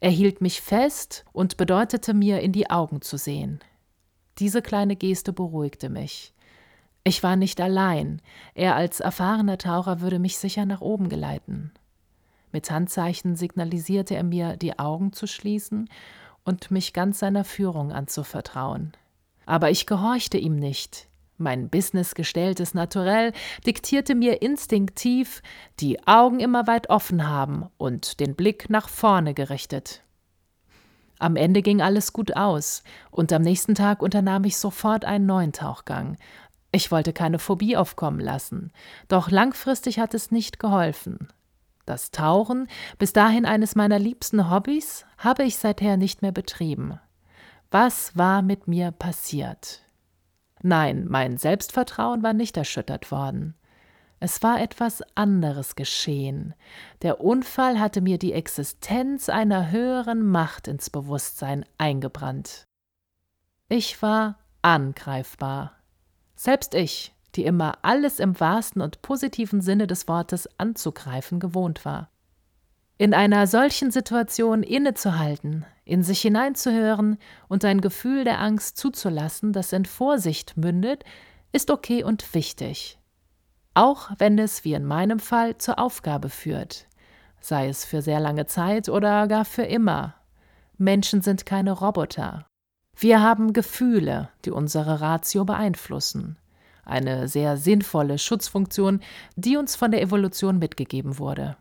Er 0.00 0.10
hielt 0.10 0.40
mich 0.40 0.60
fest 0.60 1.24
und 1.32 1.56
bedeutete 1.56 2.14
mir, 2.14 2.40
in 2.40 2.52
die 2.52 2.70
Augen 2.70 3.00
zu 3.00 3.16
sehen. 3.16 3.60
Diese 4.38 4.62
kleine 4.62 4.96
Geste 4.96 5.32
beruhigte 5.32 5.88
mich. 5.88 6.32
Ich 7.04 7.22
war 7.22 7.36
nicht 7.36 7.60
allein. 7.60 8.20
Er 8.54 8.76
als 8.76 9.00
erfahrener 9.00 9.58
Taucher 9.58 10.00
würde 10.00 10.18
mich 10.18 10.38
sicher 10.38 10.66
nach 10.66 10.80
oben 10.80 11.08
geleiten. 11.08 11.72
Mit 12.50 12.70
Handzeichen 12.70 13.36
signalisierte 13.36 14.14
er 14.14 14.24
mir, 14.24 14.56
die 14.56 14.78
Augen 14.78 15.12
zu 15.12 15.26
schließen 15.26 15.88
und 16.44 16.70
mich 16.70 16.92
ganz 16.92 17.18
seiner 17.18 17.44
Führung 17.44 17.92
anzuvertrauen. 17.92 18.92
Aber 19.46 19.70
ich 19.70 19.86
gehorchte 19.86 20.38
ihm 20.38 20.56
nicht. 20.56 21.08
Mein 21.36 21.68
businessgestelltes 21.68 22.74
Naturell 22.74 23.32
diktierte 23.66 24.14
mir 24.14 24.40
instinktiv, 24.40 25.42
die 25.80 26.06
Augen 26.06 26.38
immer 26.38 26.66
weit 26.66 26.90
offen 26.90 27.28
haben 27.28 27.66
und 27.76 28.20
den 28.20 28.36
Blick 28.36 28.70
nach 28.70 28.88
vorne 28.88 29.34
gerichtet. 29.34 30.02
Am 31.18 31.36
Ende 31.36 31.62
ging 31.62 31.80
alles 31.80 32.12
gut 32.12 32.36
aus, 32.36 32.82
und 33.10 33.32
am 33.32 33.42
nächsten 33.42 33.74
Tag 33.74 34.02
unternahm 34.02 34.44
ich 34.44 34.56
sofort 34.56 35.04
einen 35.04 35.26
neuen 35.26 35.52
Tauchgang. 35.52 36.16
Ich 36.70 36.90
wollte 36.90 37.12
keine 37.12 37.38
Phobie 37.38 37.76
aufkommen 37.76 38.20
lassen, 38.20 38.72
doch 39.08 39.30
langfristig 39.30 39.98
hat 39.98 40.14
es 40.14 40.30
nicht 40.30 40.58
geholfen. 40.58 41.28
Das 41.86 42.10
Tauchen, 42.10 42.68
bis 42.98 43.12
dahin 43.12 43.44
eines 43.44 43.74
meiner 43.74 43.98
liebsten 43.98 44.50
Hobbys, 44.50 45.04
habe 45.18 45.44
ich 45.44 45.58
seither 45.58 45.96
nicht 45.96 46.22
mehr 46.22 46.32
betrieben. 46.32 46.98
Was 47.70 48.16
war 48.16 48.42
mit 48.42 48.68
mir 48.68 48.90
passiert? 48.90 49.83
Nein, 50.66 51.04
mein 51.10 51.36
Selbstvertrauen 51.36 52.22
war 52.22 52.32
nicht 52.32 52.56
erschüttert 52.56 53.10
worden. 53.10 53.54
Es 54.18 54.42
war 54.42 54.62
etwas 54.62 55.02
anderes 55.14 55.76
geschehen. 55.76 56.54
Der 57.02 57.20
Unfall 57.20 57.78
hatte 57.78 58.00
mir 58.00 58.16
die 58.16 58.32
Existenz 58.32 59.28
einer 59.28 59.70
höheren 59.70 60.26
Macht 60.26 60.66
ins 60.66 60.88
Bewusstsein 60.88 61.66
eingebrannt. 61.76 62.64
Ich 63.68 64.00
war 64.00 64.38
angreifbar. 64.62 65.72
Selbst 66.34 66.74
ich, 66.74 67.14
die 67.34 67.44
immer 67.44 67.76
alles 67.82 68.18
im 68.18 68.40
wahrsten 68.40 68.80
und 68.80 69.02
positiven 69.02 69.60
Sinne 69.60 69.86
des 69.86 70.08
Wortes 70.08 70.48
anzugreifen 70.56 71.40
gewohnt 71.40 71.84
war. 71.84 72.08
In 72.96 73.12
einer 73.12 73.48
solchen 73.48 73.90
Situation 73.90 74.62
innezuhalten, 74.62 75.64
in 75.84 76.04
sich 76.04 76.20
hineinzuhören 76.20 77.18
und 77.48 77.64
ein 77.64 77.80
Gefühl 77.80 78.22
der 78.22 78.40
Angst 78.40 78.78
zuzulassen, 78.78 79.52
das 79.52 79.72
in 79.72 79.84
Vorsicht 79.84 80.56
mündet, 80.56 81.02
ist 81.50 81.70
okay 81.70 82.04
und 82.04 82.34
wichtig. 82.34 83.00
Auch 83.74 84.10
wenn 84.18 84.38
es, 84.38 84.64
wie 84.64 84.74
in 84.74 84.84
meinem 84.84 85.18
Fall, 85.18 85.58
zur 85.58 85.80
Aufgabe 85.80 86.28
führt, 86.28 86.86
sei 87.40 87.68
es 87.68 87.84
für 87.84 88.00
sehr 88.00 88.20
lange 88.20 88.46
Zeit 88.46 88.88
oder 88.88 89.26
gar 89.26 89.44
für 89.44 89.64
immer. 89.64 90.14
Menschen 90.78 91.20
sind 91.20 91.44
keine 91.44 91.72
Roboter. 91.72 92.46
Wir 92.96 93.20
haben 93.20 93.52
Gefühle, 93.52 94.28
die 94.44 94.52
unsere 94.52 95.00
Ratio 95.00 95.44
beeinflussen. 95.44 96.38
Eine 96.84 97.26
sehr 97.26 97.56
sinnvolle 97.56 98.18
Schutzfunktion, 98.18 99.00
die 99.34 99.56
uns 99.56 99.74
von 99.74 99.90
der 99.90 100.00
Evolution 100.00 100.60
mitgegeben 100.60 101.18
wurde. 101.18 101.56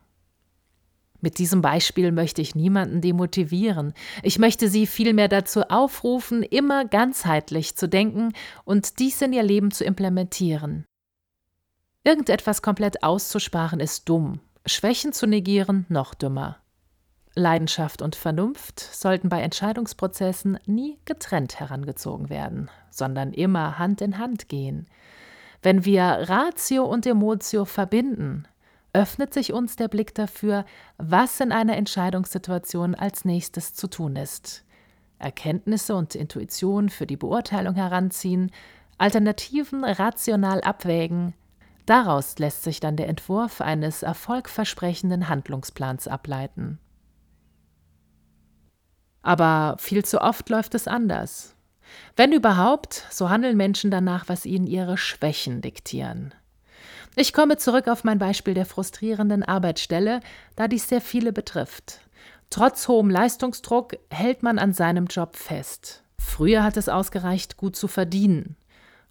Mit 1.24 1.38
diesem 1.38 1.62
Beispiel 1.62 2.12
möchte 2.12 2.42
ich 2.42 2.54
niemanden 2.54 3.00
demotivieren. 3.00 3.94
Ich 4.24 4.40
möchte 4.40 4.68
Sie 4.68 4.86
vielmehr 4.86 5.30
dazu 5.30 5.62
aufrufen, 5.62 6.44
immer 6.44 6.84
ganzheitlich 6.84 7.78
zu 7.78 7.88
denken 7.88 8.34
und 8.66 9.00
dies 9.00 9.22
in 9.22 9.32
Ihr 9.32 9.42
Leben 9.42 9.72
zu 9.72 9.86
implementieren. 9.86 10.84
Irgendetwas 12.04 12.62
komplett 12.62 13.04
auszusparen 13.04 13.80
ist 13.80 14.10
dumm, 14.10 14.42
Schwächen 14.66 15.14
zu 15.14 15.26
negieren 15.26 15.86
noch 15.88 16.14
dümmer. 16.14 16.58
Leidenschaft 17.36 18.02
und 18.02 18.18
Vernunft 18.18 18.82
sollten 18.82 19.30
bei 19.30 19.42
Entscheidungsprozessen 19.42 20.60
nie 20.66 21.00
getrennt 21.06 21.58
herangezogen 21.58 22.30
werden, 22.30 22.70
sondern 22.92 23.32
immer 23.32 23.80
Hand 23.80 24.02
in 24.02 24.18
Hand 24.18 24.50
gehen. 24.50 24.88
Wenn 25.62 25.86
wir 25.86 26.04
Ratio 26.04 26.84
und 26.84 27.06
Emotio 27.06 27.64
verbinden, 27.64 28.46
öffnet 28.94 29.34
sich 29.34 29.54
uns 29.54 29.76
der 29.76 29.88
Blick 29.88 30.14
dafür, 30.14 30.66
was 30.98 31.40
in 31.40 31.52
einer 31.52 31.76
Entscheidungssituation 31.76 32.96
als 32.96 33.26
nächstes 33.26 33.74
zu 33.74 33.88
tun 33.88 34.16
ist. 34.16 34.64
Erkenntnisse 35.18 35.96
und 35.96 36.16
Intuition 36.16 36.90
für 36.90 37.08
die 37.08 37.18
Beurteilung 37.18 37.76
heranziehen, 37.76 38.52
Alternativen 38.98 39.84
rational 39.84 40.62
abwägen, 40.62 41.34
daraus 41.86 42.38
lässt 42.38 42.64
sich 42.64 42.80
dann 42.80 42.96
der 42.96 43.10
Entwurf 43.10 43.60
eines 43.62 44.04
erfolgversprechenden 44.04 45.28
Handlungsplans 45.28 46.08
ableiten. 46.08 46.80
Aber 49.24 49.78
viel 49.80 50.06
zu 50.06 50.22
oft 50.22 50.50
läuft 50.50 50.76
es 50.76 50.88
anders. 50.88 51.56
Wenn 52.16 52.32
überhaupt, 52.32 53.08
so 53.10 53.30
handeln 53.30 53.58
Menschen 53.58 53.90
danach, 53.90 54.28
was 54.28 54.46
ihnen 54.46 54.68
ihre 54.68 54.98
Schwächen 54.98 55.62
diktieren. 55.62 56.34
Ich 57.16 57.32
komme 57.32 57.58
zurück 57.58 57.88
auf 57.88 58.04
mein 58.04 58.18
Beispiel 58.18 58.54
der 58.56 58.66
frustrierenden 58.66 59.44
Arbeitsstelle, 59.44 60.20
da 60.56 60.68
dies 60.68 60.90
sehr 60.90 61.02
viele 61.02 61.32
betrifft. 61.32 62.00
Trotz 62.50 62.88
hohem 62.88 63.10
Leistungsdruck 63.10 63.98
hält 64.10 64.42
man 64.44 64.58
an 64.58 64.74
seinem 64.74 65.06
Job 65.06 65.36
fest. 65.36 66.04
Früher 66.20 66.64
hat 66.64 66.78
es 66.78 66.90
ausgereicht, 66.90 67.58
gut 67.58 67.76
zu 67.76 67.88
verdienen. 67.88 68.56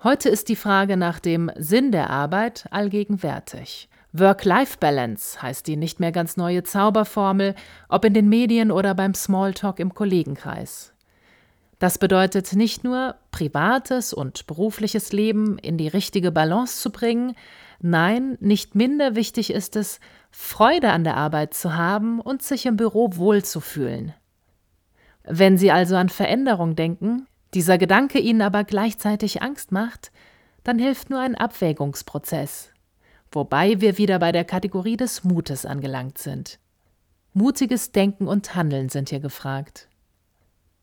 Heute 0.03 0.29
ist 0.29 0.49
die 0.49 0.57
Frage 0.57 0.97
nach 0.97 1.21
dem 1.21 1.51
Sinn 1.57 1.93
der 1.93 2.11
Arbeit 2.11 2.67
allgegenwärtig. 2.71 3.89
Work-Life-Balance 4.13 5.41
heißt 5.41 5.67
die 5.67 5.77
nicht 5.77 6.01
mehr 6.01 6.13
ganz 6.13 6.37
neue 6.37 6.65
Zauberformel, 6.65 7.55
ob 7.89 8.05
in 8.05 8.15
den 8.15 8.29
Medien 8.29 8.71
oder 8.73 8.95
beim 8.95 9.15
Smalltalk 9.15 9.79
im 9.79 9.95
Kollegenkreis. 9.95 10.93
Das 11.79 11.99
bedeutet 11.99 12.53
nicht 12.53 12.85
nur, 12.85 13.17
privates 13.33 14.13
und 14.13 14.47
berufliches 14.47 15.13
Leben 15.13 15.59
in 15.59 15.79
die 15.79 15.89
richtige 15.89 16.31
Balance 16.31 16.81
zu 16.81 16.91
bringen, 16.91 17.35
Nein, 17.85 18.39
nicht 18.41 18.77
minder 18.77 19.17
wichtig 19.17 19.53
ist 19.53 19.75
es, 19.75 19.99
Freude 20.31 20.91
an 20.91 21.03
der 21.03 21.17
Arbeit 21.17 21.53
zu 21.53 21.75
haben 21.75 22.21
und 22.21 22.41
sich 22.41 22.65
im 22.65 22.77
Büro 22.77 23.11
wohlzufühlen. 23.17 24.15
Wenn 25.25 25.59
Sie 25.59 25.73
also 25.73 25.97
an 25.97 26.09
Veränderung 26.09 26.77
denken, 26.77 27.27
dieser 27.55 27.79
Gedanke 27.79 28.21
Ihnen 28.21 28.41
aber 28.41 28.63
gleichzeitig 28.63 29.43
Angst 29.43 29.73
macht, 29.73 30.13
dann 30.63 30.79
hilft 30.79 31.11
nur 31.11 31.19
ein 31.19 31.35
Abwägungsprozess, 31.35 32.71
wobei 33.33 33.81
wir 33.81 33.99
wieder 33.99 34.21
bei 34.21 34.31
der 34.31 34.45
Kategorie 34.45 34.97
des 34.97 35.25
Mutes 35.25 35.67
angelangt 35.67 36.19
sind. 36.19 36.61
Mutiges 37.33 37.91
Denken 37.91 38.29
und 38.29 38.55
Handeln 38.55 38.91
sind 38.91 39.11
hier 39.11 39.21
gefragt. 39.21 39.89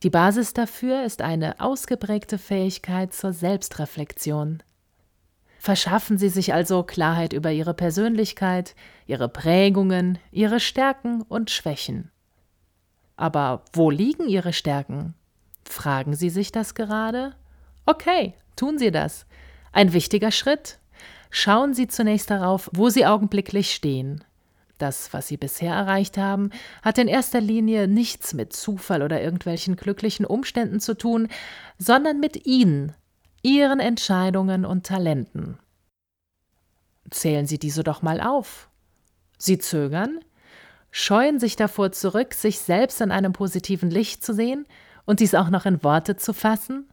Die 0.04 0.10
Basis 0.10 0.54
dafür 0.54 1.04
ist 1.04 1.22
eine 1.22 1.62
ausgeprägte 1.62 2.38
Fähigkeit 2.38 3.14
zur 3.14 3.32
Selbstreflexion. 3.32 4.64
Verschaffen 5.60 6.18
Sie 6.18 6.30
sich 6.30 6.54
also 6.54 6.84
Klarheit 6.84 7.34
über 7.34 7.52
Ihre 7.52 7.74
Persönlichkeit, 7.74 8.76
Ihre 9.06 9.28
Prägungen, 9.28 10.18
Ihre 10.32 10.62
Stärken 10.62 11.22
und 11.22 11.52
Schwächen. 11.52 12.12
Aber 13.18 13.66
wo 13.74 13.90
liegen 13.90 14.30
Ihre 14.30 14.54
Stärken? 14.54 15.16
Fragen 15.66 16.16
Sie 16.16 16.30
sich 16.30 16.54
das 16.54 16.76
gerade? 16.76 17.36
Okay, 17.86 18.36
tun 18.56 18.78
Sie 18.78 18.90
das. 18.90 19.26
Ein 19.74 19.92
wichtiger 19.92 20.32
Schritt. 20.32 20.80
Schauen 21.30 21.74
Sie 21.74 21.90
zunächst 21.90 22.32
darauf, 22.32 22.70
wo 22.74 22.90
Sie 22.90 23.06
augenblicklich 23.06 23.74
stehen. 23.74 24.24
Das, 24.78 25.12
was 25.12 25.28
Sie 25.28 25.36
bisher 25.36 25.74
erreicht 25.74 26.18
haben, 26.18 26.52
hat 26.82 26.98
in 26.98 27.10
erster 27.10 27.42
Linie 27.42 27.90
nichts 27.90 28.34
mit 28.34 28.54
Zufall 28.54 29.04
oder 29.04 29.22
irgendwelchen 29.22 29.76
glücklichen 29.76 30.26
Umständen 30.26 30.80
zu 30.80 30.98
tun, 30.98 31.28
sondern 31.78 32.22
mit 32.22 32.46
Ihnen, 32.48 32.94
Ihren 33.42 33.80
Entscheidungen 33.80 34.66
und 34.66 34.86
Talenten. 34.86 35.58
Zählen 37.10 37.46
Sie 37.46 37.58
diese 37.58 37.84
doch 37.84 38.02
mal 38.02 38.22
auf. 38.22 38.70
Sie 39.38 39.58
zögern, 39.58 40.20
scheuen 40.92 41.40
sich 41.40 41.56
davor 41.56 41.92
zurück, 41.92 42.34
sich 42.34 42.60
selbst 42.60 43.00
in 43.02 43.12
einem 43.12 43.34
positiven 43.34 43.90
Licht 43.90 44.24
zu 44.24 44.34
sehen 44.34 44.66
und 45.06 45.22
dies 45.22 45.34
auch 45.36 45.50
noch 45.50 45.66
in 45.66 45.84
Worte 45.84 46.18
zu 46.18 46.34
fassen? 46.34 46.90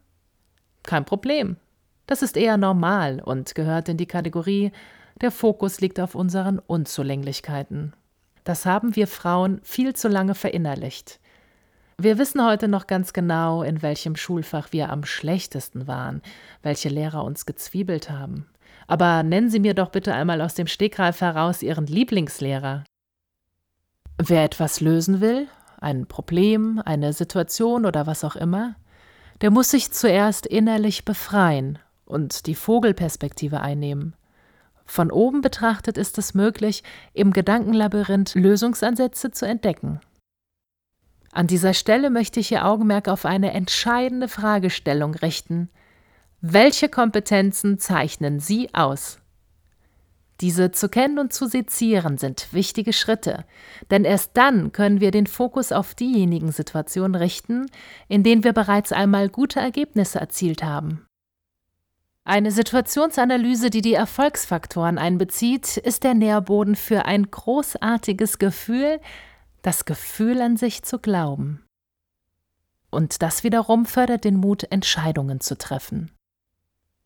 Kein 0.83 1.05
Problem. 1.05 1.57
Das 2.05 2.21
ist 2.21 2.37
eher 2.37 2.55
normal 2.55 3.21
und 3.23 3.53
gehört 3.53 3.89
in 3.89 3.97
die 3.97 4.05
Kategorie, 4.05 4.71
der 5.19 5.31
Fokus 5.31 5.81
liegt 5.81 5.99
auf 5.99 6.15
unseren 6.15 6.59
Unzulänglichkeiten. 6.59 7.93
Das 8.45 8.65
haben 8.65 8.95
wir 8.95 9.07
Frauen 9.07 9.59
viel 9.63 9.93
zu 9.93 10.07
lange 10.07 10.35
verinnerlicht. 10.35 11.19
Wir 11.99 12.19
wissen 12.19 12.45
heute 12.45 12.67
noch 12.67 12.85
ganz 12.85 13.11
genau, 13.11 13.63
in 13.63 13.81
welchem 13.81 14.15
Schulfach 14.15 14.71
wir 14.71 14.91
am 14.91 15.03
schlechtesten 15.03 15.87
waren, 15.87 16.21
welche 16.61 16.89
Lehrer 16.89 17.23
uns 17.23 17.47
gezwiebelt 17.47 18.11
haben. 18.11 18.45
Aber 18.85 19.23
nennen 19.23 19.49
Sie 19.49 19.59
mir 19.59 19.73
doch 19.73 19.89
bitte 19.89 20.13
einmal 20.13 20.41
aus 20.41 20.53
dem 20.53 20.67
Stegreif 20.67 21.21
heraus 21.21 21.63
Ihren 21.63 21.87
Lieblingslehrer. 21.87 22.83
Wer 24.19 24.43
etwas 24.43 24.79
lösen 24.79 25.21
will, 25.21 25.47
ein 25.79 26.05
Problem, 26.05 26.79
eine 26.85 27.13
Situation 27.13 27.83
oder 27.83 28.05
was 28.05 28.23
auch 28.23 28.35
immer, 28.35 28.75
der 29.41 29.49
muss 29.49 29.71
sich 29.71 29.91
zuerst 29.91 30.45
innerlich 30.45 31.03
befreien 31.03 31.79
und 32.05 32.45
die 32.45 32.55
Vogelperspektive 32.55 33.59
einnehmen. 33.61 34.15
Von 34.85 35.09
oben 35.09 35.41
betrachtet 35.41 35.97
ist 35.97 36.19
es 36.19 36.35
möglich, 36.35 36.83
im 37.13 37.33
Gedankenlabyrinth 37.33 38.35
Lösungsansätze 38.35 39.31
zu 39.31 39.47
entdecken. 39.47 39.99
An 41.37 41.45
dieser 41.45 41.75
Stelle 41.75 42.09
möchte 42.09 42.39
ich 42.39 42.51
Ihr 42.51 42.65
Augenmerk 42.65 43.07
auf 43.07 43.23
eine 43.23 43.53
entscheidende 43.53 44.27
Fragestellung 44.27 45.13
richten. 45.13 45.69
Welche 46.41 46.89
Kompetenzen 46.89 47.77
zeichnen 47.77 48.39
Sie 48.39 48.73
aus? 48.73 49.19
Diese 50.41 50.71
zu 50.71 50.89
kennen 50.89 51.19
und 51.19 51.33
zu 51.33 51.45
sezieren 51.45 52.17
sind 52.17 52.51
wichtige 52.53 52.91
Schritte, 52.91 53.45
denn 53.91 54.03
erst 54.03 54.31
dann 54.33 54.71
können 54.71 54.99
wir 54.99 55.11
den 55.11 55.27
Fokus 55.27 55.71
auf 55.71 55.93
diejenigen 55.93 56.51
Situationen 56.51 57.13
richten, 57.13 57.67
in 58.07 58.23
denen 58.23 58.43
wir 58.43 58.53
bereits 58.53 58.91
einmal 58.91 59.29
gute 59.29 59.59
Ergebnisse 59.59 60.19
erzielt 60.19 60.63
haben. 60.63 61.05
Eine 62.23 62.49
Situationsanalyse, 62.49 63.69
die 63.69 63.83
die 63.83 63.93
Erfolgsfaktoren 63.93 64.97
einbezieht, 64.97 65.77
ist 65.77 66.03
der 66.03 66.15
Nährboden 66.15 66.75
für 66.75 67.05
ein 67.05 67.29
großartiges 67.29 68.39
Gefühl, 68.39 68.99
das 69.61 69.85
Gefühl 69.85 70.41
an 70.41 70.57
sich 70.57 70.83
zu 70.83 70.99
glauben. 70.99 71.63
Und 72.89 73.21
das 73.21 73.43
wiederum 73.43 73.85
fördert 73.85 74.23
den 74.23 74.37
Mut, 74.37 74.63
Entscheidungen 74.71 75.39
zu 75.41 75.57
treffen. 75.57 76.11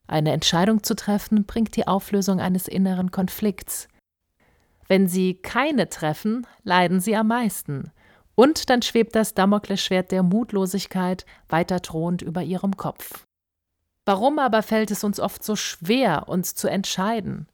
Eine 0.07 0.31
Entscheidung 0.31 0.83
zu 0.83 0.95
treffen 0.95 1.45
bringt 1.45 1.75
die 1.75 1.87
Auflösung 1.87 2.39
eines 2.39 2.67
inneren 2.67 3.11
Konflikts. 3.11 3.87
Wenn 4.87 5.07
Sie 5.07 5.35
keine 5.35 5.89
treffen, 5.89 6.45
leiden 6.63 6.99
Sie 6.99 7.15
am 7.15 7.27
meisten. 7.27 7.91
Und 8.35 8.69
dann 8.69 8.81
schwebt 8.81 9.15
das 9.15 9.33
Damoklesschwert 9.33 10.11
der 10.11 10.23
Mutlosigkeit 10.23 11.25
weiter 11.47 11.79
drohend 11.79 12.21
über 12.21 12.43
Ihrem 12.43 12.75
Kopf. 12.75 13.25
Warum 14.05 14.39
aber 14.39 14.63
fällt 14.63 14.91
es 14.91 15.03
uns 15.03 15.19
oft 15.19 15.43
so 15.43 15.55
schwer, 15.55 16.27
uns 16.27 16.55
zu 16.55 16.67
entscheiden? 16.67 17.47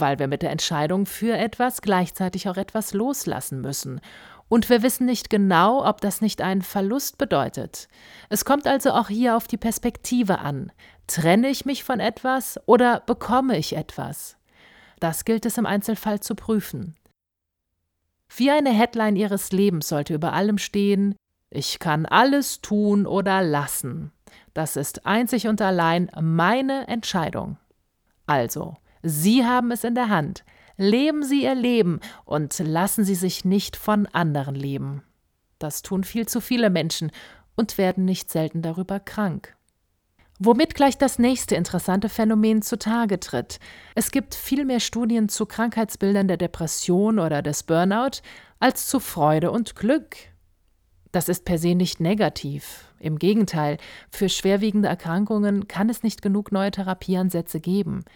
Weil 0.00 0.18
wir 0.18 0.28
mit 0.28 0.42
der 0.42 0.50
Entscheidung 0.50 1.06
für 1.06 1.36
etwas 1.36 1.82
gleichzeitig 1.82 2.48
auch 2.48 2.56
etwas 2.56 2.92
loslassen 2.92 3.60
müssen. 3.60 4.00
Und 4.48 4.68
wir 4.68 4.82
wissen 4.82 5.06
nicht 5.06 5.30
genau, 5.30 5.84
ob 5.86 6.00
das 6.00 6.20
nicht 6.20 6.42
einen 6.42 6.62
Verlust 6.62 7.18
bedeutet. 7.18 7.88
Es 8.28 8.44
kommt 8.44 8.66
also 8.66 8.90
auch 8.90 9.08
hier 9.08 9.36
auf 9.36 9.46
die 9.46 9.56
Perspektive 9.56 10.38
an. 10.38 10.70
Trenne 11.06 11.48
ich 11.48 11.64
mich 11.64 11.84
von 11.84 12.00
etwas 12.00 12.60
oder 12.66 13.00
bekomme 13.00 13.56
ich 13.56 13.76
etwas? 13.76 14.36
Das 15.00 15.24
gilt 15.24 15.46
es 15.46 15.58
im 15.58 15.66
Einzelfall 15.66 16.20
zu 16.20 16.34
prüfen. 16.34 16.96
Wie 18.36 18.50
eine 18.50 18.70
Headline 18.70 19.16
Ihres 19.16 19.52
Lebens 19.52 19.88
sollte 19.88 20.14
über 20.14 20.32
allem 20.32 20.58
stehen, 20.58 21.14
ich 21.50 21.78
kann 21.78 22.04
alles 22.06 22.60
tun 22.60 23.06
oder 23.06 23.42
lassen. 23.42 24.12
Das 24.54 24.76
ist 24.76 25.06
einzig 25.06 25.46
und 25.46 25.60
allein 25.60 26.10
meine 26.20 26.88
Entscheidung. 26.88 27.58
Also, 28.26 28.76
Sie 29.06 29.44
haben 29.44 29.70
es 29.70 29.84
in 29.84 29.94
der 29.94 30.08
Hand. 30.08 30.44
Leben 30.78 31.22
Sie 31.24 31.42
Ihr 31.42 31.54
Leben 31.54 32.00
und 32.24 32.58
lassen 32.58 33.04
Sie 33.04 33.14
sich 33.14 33.44
nicht 33.44 33.76
von 33.76 34.06
anderen 34.06 34.54
leben. 34.54 35.02
Das 35.58 35.82
tun 35.82 36.04
viel 36.04 36.26
zu 36.26 36.40
viele 36.40 36.70
Menschen 36.70 37.12
und 37.54 37.76
werden 37.76 38.06
nicht 38.06 38.30
selten 38.30 38.62
darüber 38.62 39.00
krank. 39.00 39.54
Womit 40.38 40.74
gleich 40.74 40.96
das 40.96 41.18
nächste 41.18 41.54
interessante 41.54 42.08
Phänomen 42.08 42.62
zutage 42.62 43.20
tritt. 43.20 43.60
Es 43.94 44.10
gibt 44.10 44.34
viel 44.34 44.64
mehr 44.64 44.80
Studien 44.80 45.28
zu 45.28 45.44
Krankheitsbildern 45.44 46.26
der 46.26 46.38
Depression 46.38 47.18
oder 47.18 47.42
des 47.42 47.62
Burnout 47.62 48.22
als 48.58 48.88
zu 48.88 49.00
Freude 49.00 49.50
und 49.50 49.76
Glück. 49.76 50.16
Das 51.12 51.28
ist 51.28 51.44
per 51.44 51.58
se 51.58 51.74
nicht 51.74 52.00
negativ. 52.00 52.90
Im 53.00 53.18
Gegenteil, 53.18 53.76
für 54.10 54.30
schwerwiegende 54.30 54.88
Erkrankungen 54.88 55.68
kann 55.68 55.90
es 55.90 56.02
nicht 56.02 56.22
genug 56.22 56.52
neue 56.52 56.70
Therapieansätze 56.70 57.60
geben. 57.60 58.06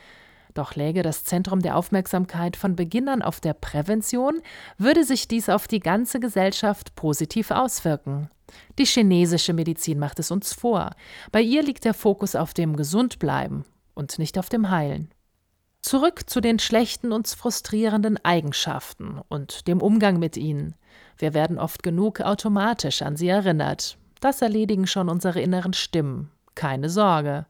Doch 0.58 0.74
läge 0.74 1.04
das 1.04 1.22
Zentrum 1.22 1.60
der 1.60 1.76
Aufmerksamkeit 1.76 2.56
von 2.56 2.74
Beginn 2.74 3.08
an 3.08 3.22
auf 3.22 3.38
der 3.38 3.52
Prävention, 3.52 4.40
würde 4.76 5.04
sich 5.04 5.28
dies 5.28 5.48
auf 5.48 5.68
die 5.68 5.78
ganze 5.78 6.18
Gesellschaft 6.18 6.96
positiv 6.96 7.52
auswirken. 7.52 8.28
Die 8.76 8.84
chinesische 8.84 9.52
Medizin 9.52 10.00
macht 10.00 10.18
es 10.18 10.32
uns 10.32 10.52
vor. 10.52 10.96
Bei 11.30 11.40
ihr 11.40 11.62
liegt 11.62 11.84
der 11.84 11.94
Fokus 11.94 12.34
auf 12.34 12.54
dem 12.54 12.74
Gesundbleiben 12.74 13.66
und 13.94 14.18
nicht 14.18 14.36
auf 14.36 14.48
dem 14.48 14.68
Heilen. 14.68 15.14
Zurück 15.80 16.28
zu 16.28 16.40
den 16.40 16.58
schlechten 16.58 17.12
und 17.12 17.28
frustrierenden 17.28 18.18
Eigenschaften 18.24 19.20
und 19.28 19.68
dem 19.68 19.80
Umgang 19.80 20.18
mit 20.18 20.36
ihnen. 20.36 20.74
Wir 21.18 21.34
werden 21.34 21.56
oft 21.60 21.84
genug 21.84 22.20
automatisch 22.20 23.02
an 23.02 23.14
sie 23.14 23.28
erinnert. 23.28 23.96
Das 24.18 24.42
erledigen 24.42 24.88
schon 24.88 25.08
unsere 25.08 25.40
inneren 25.40 25.72
Stimmen. 25.72 26.32
Keine 26.56 26.90
Sorge. 26.90 27.46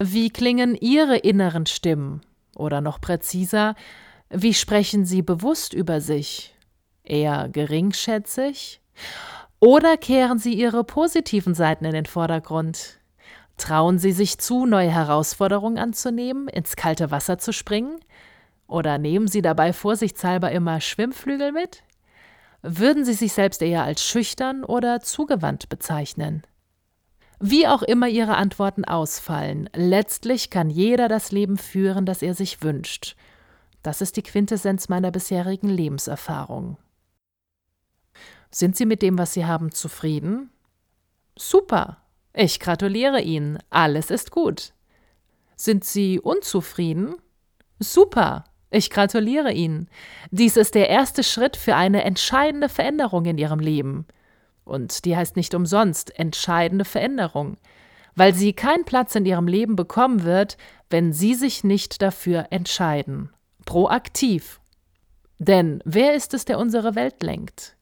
Wie 0.00 0.30
klingen 0.30 0.76
Ihre 0.76 1.16
inneren 1.16 1.66
Stimmen? 1.66 2.20
Oder 2.54 2.80
noch 2.80 3.00
präziser, 3.00 3.74
wie 4.30 4.54
sprechen 4.54 5.04
Sie 5.04 5.22
bewusst 5.22 5.74
über 5.74 6.00
sich? 6.00 6.54
Eher 7.02 7.48
geringschätzig? 7.48 8.80
Oder 9.58 9.96
kehren 9.96 10.38
Sie 10.38 10.54
Ihre 10.54 10.84
positiven 10.84 11.54
Seiten 11.54 11.84
in 11.84 11.94
den 11.94 12.06
Vordergrund? 12.06 13.00
Trauen 13.56 13.98
Sie 13.98 14.12
sich 14.12 14.38
zu, 14.38 14.66
neue 14.66 14.90
Herausforderungen 14.90 15.78
anzunehmen, 15.78 16.46
ins 16.46 16.76
kalte 16.76 17.10
Wasser 17.10 17.38
zu 17.38 17.52
springen? 17.52 17.98
Oder 18.68 18.98
nehmen 18.98 19.26
Sie 19.26 19.42
dabei 19.42 19.72
vorsichtshalber 19.72 20.52
immer 20.52 20.80
Schwimmflügel 20.80 21.50
mit? 21.50 21.82
Würden 22.62 23.04
Sie 23.04 23.14
sich 23.14 23.32
selbst 23.32 23.62
eher 23.62 23.82
als 23.82 24.04
schüchtern 24.04 24.62
oder 24.62 25.00
zugewandt 25.00 25.68
bezeichnen? 25.68 26.44
Wie 27.40 27.68
auch 27.68 27.82
immer 27.82 28.08
Ihre 28.08 28.36
Antworten 28.36 28.84
ausfallen, 28.84 29.70
letztlich 29.74 30.50
kann 30.50 30.70
jeder 30.70 31.08
das 31.08 31.30
Leben 31.30 31.56
führen, 31.56 32.04
das 32.04 32.22
er 32.22 32.34
sich 32.34 32.62
wünscht. 32.62 33.16
Das 33.82 34.00
ist 34.00 34.16
die 34.16 34.22
Quintessenz 34.22 34.88
meiner 34.88 35.12
bisherigen 35.12 35.68
Lebenserfahrung. 35.68 36.78
Sind 38.50 38.76
Sie 38.76 38.86
mit 38.86 39.02
dem, 39.02 39.18
was 39.18 39.34
Sie 39.34 39.46
haben, 39.46 39.72
zufrieden? 39.72 40.50
Super. 41.38 41.98
Ich 42.34 42.58
gratuliere 42.58 43.20
Ihnen. 43.20 43.58
Alles 43.70 44.10
ist 44.10 44.30
gut. 44.30 44.72
Sind 45.54 45.84
Sie 45.84 46.18
unzufrieden? 46.18 47.16
Super. 47.78 48.44
Ich 48.70 48.90
gratuliere 48.90 49.52
Ihnen. 49.52 49.88
Dies 50.30 50.56
ist 50.56 50.74
der 50.74 50.88
erste 50.88 51.22
Schritt 51.22 51.56
für 51.56 51.76
eine 51.76 52.04
entscheidende 52.04 52.68
Veränderung 52.68 53.24
in 53.26 53.38
Ihrem 53.38 53.60
Leben. 53.60 54.06
Und 54.68 55.04
die 55.04 55.16
heißt 55.16 55.36
nicht 55.36 55.54
umsonst 55.54 56.16
entscheidende 56.18 56.84
Veränderung, 56.84 57.56
weil 58.14 58.34
sie 58.34 58.52
keinen 58.52 58.84
Platz 58.84 59.14
in 59.14 59.26
Ihrem 59.26 59.48
Leben 59.48 59.76
bekommen 59.76 60.24
wird, 60.24 60.56
wenn 60.90 61.12
Sie 61.12 61.34
sich 61.34 61.64
nicht 61.64 62.02
dafür 62.02 62.46
entscheiden. 62.50 63.30
Proaktiv. 63.64 64.60
Denn 65.38 65.82
wer 65.84 66.14
ist 66.14 66.34
es, 66.34 66.44
der 66.44 66.58
unsere 66.58 66.94
Welt 66.94 67.22
lenkt? 67.22 67.76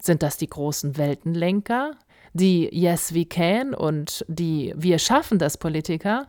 Sind 0.00 0.22
das 0.22 0.36
die 0.36 0.48
großen 0.48 0.96
Weltenlenker, 0.96 1.92
die 2.32 2.68
Yes 2.72 3.14
We 3.14 3.24
Can 3.24 3.74
und 3.74 4.24
die 4.28 4.74
Wir 4.76 4.98
schaffen 4.98 5.38
das 5.38 5.56
Politiker? 5.56 6.28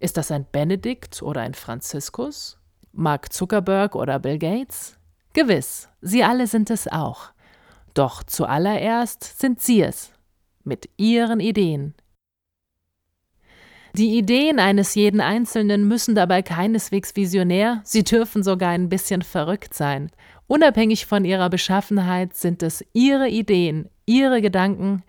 Ist 0.00 0.16
das 0.16 0.30
ein 0.30 0.46
Benedikt 0.50 1.22
oder 1.22 1.40
ein 1.40 1.54
Franziskus? 1.54 2.58
Mark 2.92 3.32
Zuckerberg 3.32 3.94
oder 3.94 4.18
Bill 4.18 4.38
Gates? 4.38 4.98
Gewiss, 5.32 5.88
sie 6.00 6.24
alle 6.24 6.46
sind 6.46 6.70
es 6.70 6.88
auch. 6.88 7.30
Doch 7.96 8.22
zuallererst 8.22 9.40
sind 9.40 9.62
sie 9.62 9.80
es, 9.80 10.12
mit 10.64 10.90
ihren 10.98 11.40
Ideen. 11.40 11.94
Die 13.94 14.18
Ideen 14.18 14.58
eines 14.58 14.94
jeden 14.94 15.22
Einzelnen 15.22 15.88
müssen 15.88 16.14
dabei 16.14 16.42
keineswegs 16.42 17.16
visionär, 17.16 17.80
sie 17.84 18.04
dürfen 18.04 18.42
sogar 18.42 18.68
ein 18.68 18.90
bisschen 18.90 19.22
verrückt 19.22 19.72
sein. 19.72 20.10
Unabhängig 20.46 21.06
von 21.06 21.24
ihrer 21.24 21.48
Beschaffenheit 21.48 22.34
sind 22.34 22.62
es 22.62 22.84
ihre 22.92 23.30
Ideen, 23.30 23.88
ihre 24.04 24.42
Gedanken, 24.42 25.02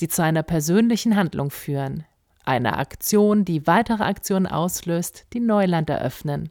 die 0.00 0.08
zu 0.08 0.22
einer 0.22 0.42
persönlichen 0.42 1.16
Handlung 1.16 1.50
führen. 1.50 2.04
Eine 2.44 2.76
Aktion, 2.76 3.46
die 3.46 3.66
weitere 3.66 4.04
Aktionen 4.04 4.46
auslöst, 4.46 5.24
die 5.32 5.40
Neuland 5.40 5.88
eröffnen. 5.88 6.50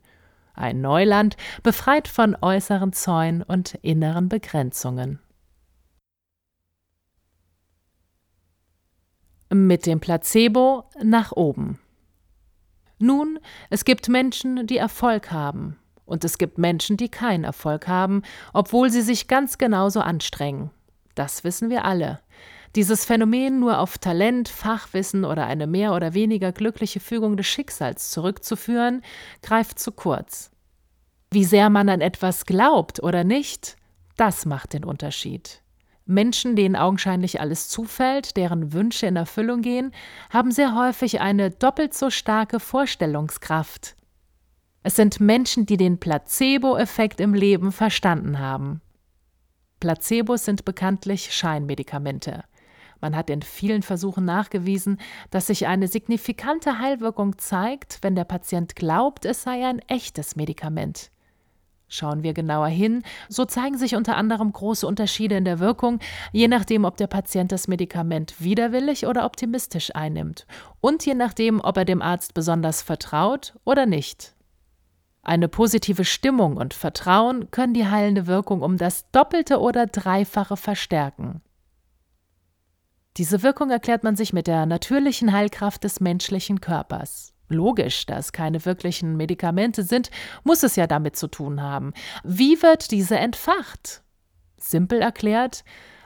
Ein 0.55 0.81
Neuland, 0.81 1.37
befreit 1.61 2.07
von 2.07 2.35
äußeren 2.41 2.93
Zäunen 2.93 3.43
und 3.43 3.75
inneren 3.83 4.27
Begrenzungen. 4.27 5.19
Mit 9.53 9.85
dem 9.85 9.99
Placebo 9.99 10.85
nach 11.03 11.31
oben. 11.31 11.79
Nun, 12.97 13.39
es 13.69 13.85
gibt 13.85 14.09
Menschen, 14.09 14.65
die 14.65 14.77
Erfolg 14.77 15.31
haben, 15.31 15.77
und 16.05 16.23
es 16.23 16.37
gibt 16.37 16.57
Menschen, 16.57 16.97
die 16.97 17.09
keinen 17.09 17.43
Erfolg 17.43 17.87
haben, 17.87 18.23
obwohl 18.53 18.89
sie 18.89 19.01
sich 19.01 19.27
ganz 19.27 19.57
genauso 19.57 19.99
anstrengen. 19.99 20.71
Das 21.15 21.43
wissen 21.43 21.69
wir 21.69 21.85
alle. 21.85 22.19
Dieses 22.75 23.05
Phänomen 23.05 23.59
nur 23.59 23.77
auf 23.77 23.99
Talent, 23.99 24.49
Fachwissen 24.49 25.25
oder 25.25 25.45
eine 25.45 25.67
mehr 25.67 25.93
oder 25.93 26.15
weniger 26.15 26.51
glückliche 26.51 26.99
Fügung 26.99 27.37
des 27.37 27.45
Schicksals 27.45 28.09
zurückzuführen, 28.09 29.03
greift 29.43 29.77
zu 29.77 29.91
kurz. 29.91 30.49
Wie 31.31 31.45
sehr 31.45 31.69
man 31.69 31.89
an 31.89 32.01
etwas 32.01 32.45
glaubt 32.45 33.01
oder 33.03 33.23
nicht, 33.23 33.75
das 34.17 34.45
macht 34.45 34.73
den 34.73 34.83
Unterschied. 34.83 35.62
Menschen, 36.05 36.55
denen 36.55 36.75
augenscheinlich 36.75 37.39
alles 37.39 37.69
zufällt, 37.69 38.35
deren 38.35 38.73
Wünsche 38.73 39.05
in 39.05 39.15
Erfüllung 39.15 39.61
gehen, 39.61 39.91
haben 40.29 40.51
sehr 40.51 40.75
häufig 40.75 41.21
eine 41.21 41.49
doppelt 41.49 41.93
so 41.93 42.09
starke 42.09 42.59
Vorstellungskraft. 42.59 43.95
Es 44.83 44.97
sind 44.97 45.21
Menschen, 45.21 45.65
die 45.65 45.77
den 45.77 45.99
Placebo-Effekt 45.99 47.21
im 47.21 47.33
Leben 47.33 47.71
verstanden 47.71 48.39
haben. 48.39 48.81
Placebos 49.79 50.43
sind 50.43 50.65
bekanntlich 50.65 51.33
Scheinmedikamente. 51.33 52.43
Man 52.99 53.15
hat 53.15 53.29
in 53.29 53.41
vielen 53.41 53.81
Versuchen 53.81 54.23
nachgewiesen, 54.25 54.97
dass 55.29 55.47
sich 55.47 55.67
eine 55.67 55.87
signifikante 55.87 56.79
Heilwirkung 56.79 57.37
zeigt, 57.37 57.99
wenn 58.01 58.15
der 58.15 58.23
Patient 58.23 58.75
glaubt, 58.75 59.25
es 59.25 59.43
sei 59.43 59.65
ein 59.65 59.79
echtes 59.87 60.35
Medikament. 60.35 61.11
Schauen 61.93 62.23
wir 62.23 62.33
genauer 62.33 62.69
hin, 62.69 63.03
so 63.29 63.45
zeigen 63.45 63.77
sich 63.77 63.95
unter 63.95 64.17
anderem 64.17 64.51
große 64.51 64.87
Unterschiede 64.87 65.37
in 65.37 65.45
der 65.45 65.59
Wirkung, 65.59 65.99
je 66.31 66.47
nachdem, 66.47 66.85
ob 66.85 66.97
der 66.97 67.05
Patient 67.05 67.51
das 67.51 67.67
Medikament 67.67 68.33
widerwillig 68.39 69.05
oder 69.05 69.25
optimistisch 69.25 69.93
einnimmt 69.93 70.47
und 70.81 71.05
je 71.05 71.13
nachdem, 71.13 71.61
ob 71.61 71.77
er 71.77 71.85
dem 71.85 72.01
Arzt 72.01 72.33
besonders 72.33 72.81
vertraut 72.81 73.53
oder 73.63 73.85
nicht. 73.85 74.33
Eine 75.21 75.47
positive 75.47 76.03
Stimmung 76.03 76.57
und 76.57 76.73
Vertrauen 76.73 77.51
können 77.51 77.75
die 77.75 77.85
heilende 77.85 78.25
Wirkung 78.25 78.63
um 78.63 78.77
das 78.77 79.07
Doppelte 79.11 79.59
oder 79.59 79.85
Dreifache 79.85 80.57
verstärken. 80.57 81.43
Diese 83.17 83.43
Wirkung 83.43 83.69
erklärt 83.69 84.03
man 84.03 84.15
sich 84.15 84.33
mit 84.33 84.47
der 84.47 84.65
natürlichen 84.65 85.31
Heilkraft 85.31 85.83
des 85.83 85.99
menschlichen 85.99 86.59
Körpers. 86.59 87.32
Logisch, 87.53 88.05
da 88.05 88.17
es 88.17 88.31
keine 88.33 88.65
wirklichen 88.65 89.15
Medikamente 89.15 89.83
sind, 89.83 90.09
muss 90.43 90.63
es 90.63 90.75
ja 90.75 90.87
damit 90.87 91.15
zu 91.15 91.27
tun 91.27 91.61
haben. 91.61 91.93
Wie 92.23 92.61
wird 92.61 92.91
diese 92.91 93.17
entfacht? 93.17 94.01
Simpel 94.57 95.01
erklärt, 95.01 95.63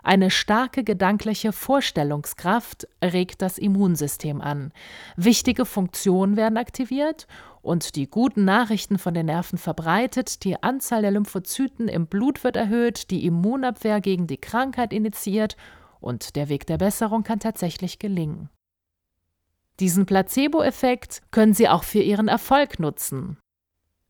Eine 0.08 0.32
starke 0.32 0.86
gedankliche 0.86 1.52
Vorstellungskraft 1.52 2.88
regt 3.04 3.42
das 3.42 3.58
Immunsystem 3.58 4.40
an. 4.40 4.72
Wichtige 5.18 5.66
Funktionen 5.66 6.38
werden 6.38 6.58
aktiviert 6.58 7.28
und 7.62 7.98
die 7.98 8.10
guten 8.10 8.46
Nachrichten 8.46 9.00
von 9.00 9.14
den 9.14 9.26
Nerven 9.26 9.58
verbreitet, 9.58 10.46
die 10.46 10.64
Anzahl 10.64 11.02
der 11.02 11.12
Lymphozyten 11.12 11.90
im 11.90 12.08
Blut 12.08 12.46
wird 12.46 12.56
erhöht, 12.56 13.12
die 13.12 13.26
Immunabwehr 13.26 14.00
gegen 14.00 14.28
die 14.28 14.38
Krankheit 14.38 14.94
initiiert 14.94 15.58
und 16.00 16.38
der 16.38 16.48
Weg 16.48 16.66
der 16.68 16.78
Besserung 16.78 17.24
kann 17.24 17.40
tatsächlich 17.42 18.00
gelingen. 18.00 18.50
Diesen 19.80 20.06
Placebo-Effekt 20.06 21.22
können 21.32 21.54
Sie 21.54 21.70
auch 21.70 21.84
für 21.84 22.00
Ihren 22.00 22.28
Erfolg 22.28 22.80
nutzen. 22.80 23.38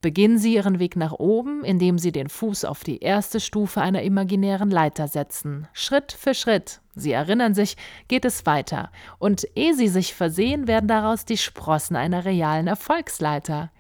Beginnen 0.01 0.37
Sie 0.37 0.53
Ihren 0.53 0.79
Weg 0.79 0.95
nach 0.95 1.13
oben, 1.13 1.65
indem 1.65 1.97
Sie 1.97 2.11
den 2.11 2.29
Fuß 2.29 2.65
auf 2.65 2.83
die 2.83 2.99
erste 2.99 3.39
Stufe 3.39 3.81
einer 3.81 4.03
imaginären 4.03 4.69
Leiter 4.69 5.07
setzen. 5.07 5.67
Schritt 5.73 6.11
für 6.11 6.33
Schritt. 6.33 6.81
Sie 6.95 7.11
erinnern 7.11 7.53
sich, 7.53 7.75
geht 8.07 8.23
es 8.23 8.45
weiter. 8.45 8.91
Und 9.19 9.47
ehe 9.55 9.73
Sie 9.73 9.87
sich 9.87 10.13
versehen, 10.13 10.67
werden 10.67 10.87
daraus 10.87 11.25
die 11.25 11.37
Sprossen 11.37 11.95
einer 11.95 12.25
realen 12.25 12.67
Erfolgsleiter. 12.67 13.71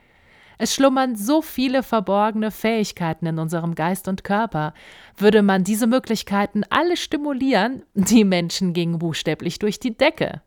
Es 0.57 0.73
schlummern 0.73 1.15
so 1.15 1.43
viele 1.43 1.83
verborgene 1.83 2.49
Fähigkeiten 2.49 3.27
in 3.27 3.37
unserem 3.37 3.75
Geist 3.75 4.07
und 4.07 4.23
Körper. 4.23 4.73
Würde 5.15 5.43
man 5.43 5.63
diese 5.63 5.85
Möglichkeiten 5.85 6.63
alle 6.69 6.97
stimulieren, 6.97 7.83
die 7.93 8.23
Menschen 8.23 8.73
gingen 8.73 8.97
buchstäblich 8.97 9.59
durch 9.59 9.79
die 9.79 9.95
Decke. 9.95 10.41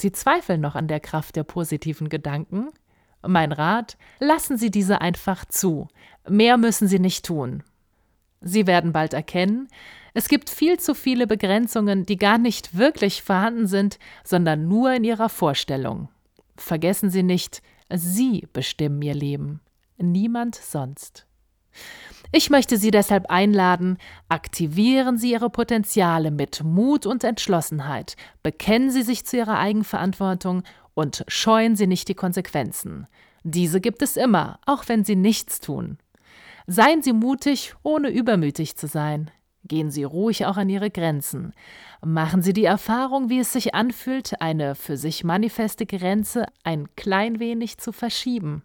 Sie 0.00 0.12
zweifeln 0.12 0.60
noch 0.60 0.74
an 0.74 0.88
der 0.88 1.00
Kraft 1.00 1.36
der 1.36 1.44
positiven 1.44 2.08
Gedanken? 2.08 2.68
Mein 3.26 3.52
Rat, 3.52 3.96
lassen 4.20 4.56
Sie 4.56 4.70
diese 4.70 5.00
einfach 5.00 5.44
zu. 5.44 5.88
Mehr 6.28 6.56
müssen 6.56 6.88
Sie 6.88 6.98
nicht 6.98 7.24
tun. 7.24 7.62
Sie 8.40 8.66
werden 8.66 8.92
bald 8.92 9.14
erkennen, 9.14 9.68
es 10.14 10.28
gibt 10.28 10.50
viel 10.50 10.80
zu 10.80 10.94
viele 10.94 11.26
Begrenzungen, 11.26 12.04
die 12.04 12.16
gar 12.16 12.38
nicht 12.38 12.76
wirklich 12.76 13.22
vorhanden 13.22 13.66
sind, 13.66 13.98
sondern 14.24 14.66
nur 14.66 14.92
in 14.92 15.04
Ihrer 15.04 15.28
Vorstellung. 15.28 16.08
Vergessen 16.56 17.10
Sie 17.10 17.22
nicht, 17.22 17.62
Sie 17.88 18.48
bestimmen 18.52 19.00
Ihr 19.02 19.14
Leben, 19.14 19.60
niemand 19.96 20.56
sonst. 20.56 21.26
Ich 22.30 22.50
möchte 22.50 22.76
Sie 22.76 22.90
deshalb 22.90 23.30
einladen, 23.30 23.96
aktivieren 24.28 25.16
Sie 25.16 25.32
Ihre 25.32 25.48
Potenziale 25.48 26.30
mit 26.30 26.62
Mut 26.62 27.06
und 27.06 27.24
Entschlossenheit, 27.24 28.16
bekennen 28.42 28.90
Sie 28.90 29.02
sich 29.02 29.24
zu 29.24 29.38
Ihrer 29.38 29.58
Eigenverantwortung 29.58 30.62
und 30.92 31.24
scheuen 31.26 31.74
Sie 31.74 31.86
nicht 31.86 32.06
die 32.08 32.14
Konsequenzen. 32.14 33.06
Diese 33.44 33.80
gibt 33.80 34.02
es 34.02 34.18
immer, 34.18 34.58
auch 34.66 34.84
wenn 34.88 35.04
Sie 35.04 35.16
nichts 35.16 35.60
tun. 35.60 35.96
Seien 36.66 37.00
Sie 37.00 37.14
mutig, 37.14 37.74
ohne 37.82 38.10
übermütig 38.10 38.76
zu 38.76 38.88
sein. 38.88 39.30
Gehen 39.64 39.90
Sie 39.90 40.04
ruhig 40.04 40.44
auch 40.44 40.58
an 40.58 40.68
Ihre 40.68 40.90
Grenzen. 40.90 41.54
Machen 42.04 42.42
Sie 42.42 42.52
die 42.52 42.66
Erfahrung, 42.66 43.30
wie 43.30 43.38
es 43.38 43.54
sich 43.54 43.74
anfühlt, 43.74 44.42
eine 44.42 44.74
für 44.74 44.98
sich 44.98 45.24
manifeste 45.24 45.86
Grenze 45.86 46.44
ein 46.62 46.94
klein 46.94 47.40
wenig 47.40 47.78
zu 47.78 47.90
verschieben. 47.90 48.62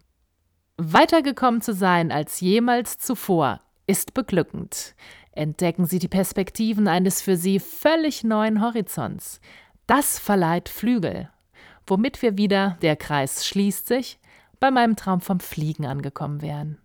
Weitergekommen 0.76 1.60
zu 1.60 1.72
sein 1.72 2.10
als 2.10 2.40
jemals 2.40 2.98
zuvor 2.98 3.60
ist 3.86 4.14
beglückend. 4.14 4.94
Entdecken 5.32 5.86
Sie 5.86 5.98
die 5.98 6.08
Perspektiven 6.08 6.88
eines 6.88 7.22
für 7.22 7.36
Sie 7.36 7.60
völlig 7.60 8.24
neuen 8.24 8.60
Horizonts. 8.60 9.40
Das 9.86 10.18
verleiht 10.18 10.68
Flügel 10.68 11.28
womit 11.86 12.22
wir 12.22 12.36
wieder, 12.36 12.76
der 12.82 12.96
Kreis 12.96 13.46
schließt 13.46 13.86
sich, 13.86 14.18
bei 14.60 14.70
meinem 14.70 14.96
Traum 14.96 15.20
vom 15.20 15.40
Fliegen 15.40 15.86
angekommen 15.86 16.42
wären. 16.42 16.78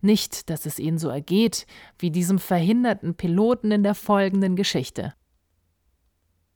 Nicht, 0.00 0.50
dass 0.50 0.66
es 0.66 0.78
ihnen 0.78 0.98
so 0.98 1.08
ergeht 1.08 1.66
wie 1.98 2.10
diesem 2.10 2.38
verhinderten 2.38 3.14
Piloten 3.14 3.70
in 3.70 3.82
der 3.82 3.94
folgenden 3.94 4.56
Geschichte. 4.56 5.14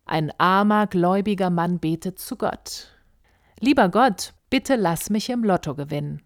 Ein 0.04 0.32
armer, 0.38 0.86
gläubiger 0.86 1.50
Mann 1.50 1.78
betet 1.78 2.18
zu 2.18 2.36
Gott. 2.36 2.88
Lieber 3.60 3.88
Gott, 3.88 4.34
bitte 4.50 4.76
lass 4.76 5.10
mich 5.10 5.30
im 5.30 5.44
Lotto 5.44 5.74
gewinnen. 5.74 6.22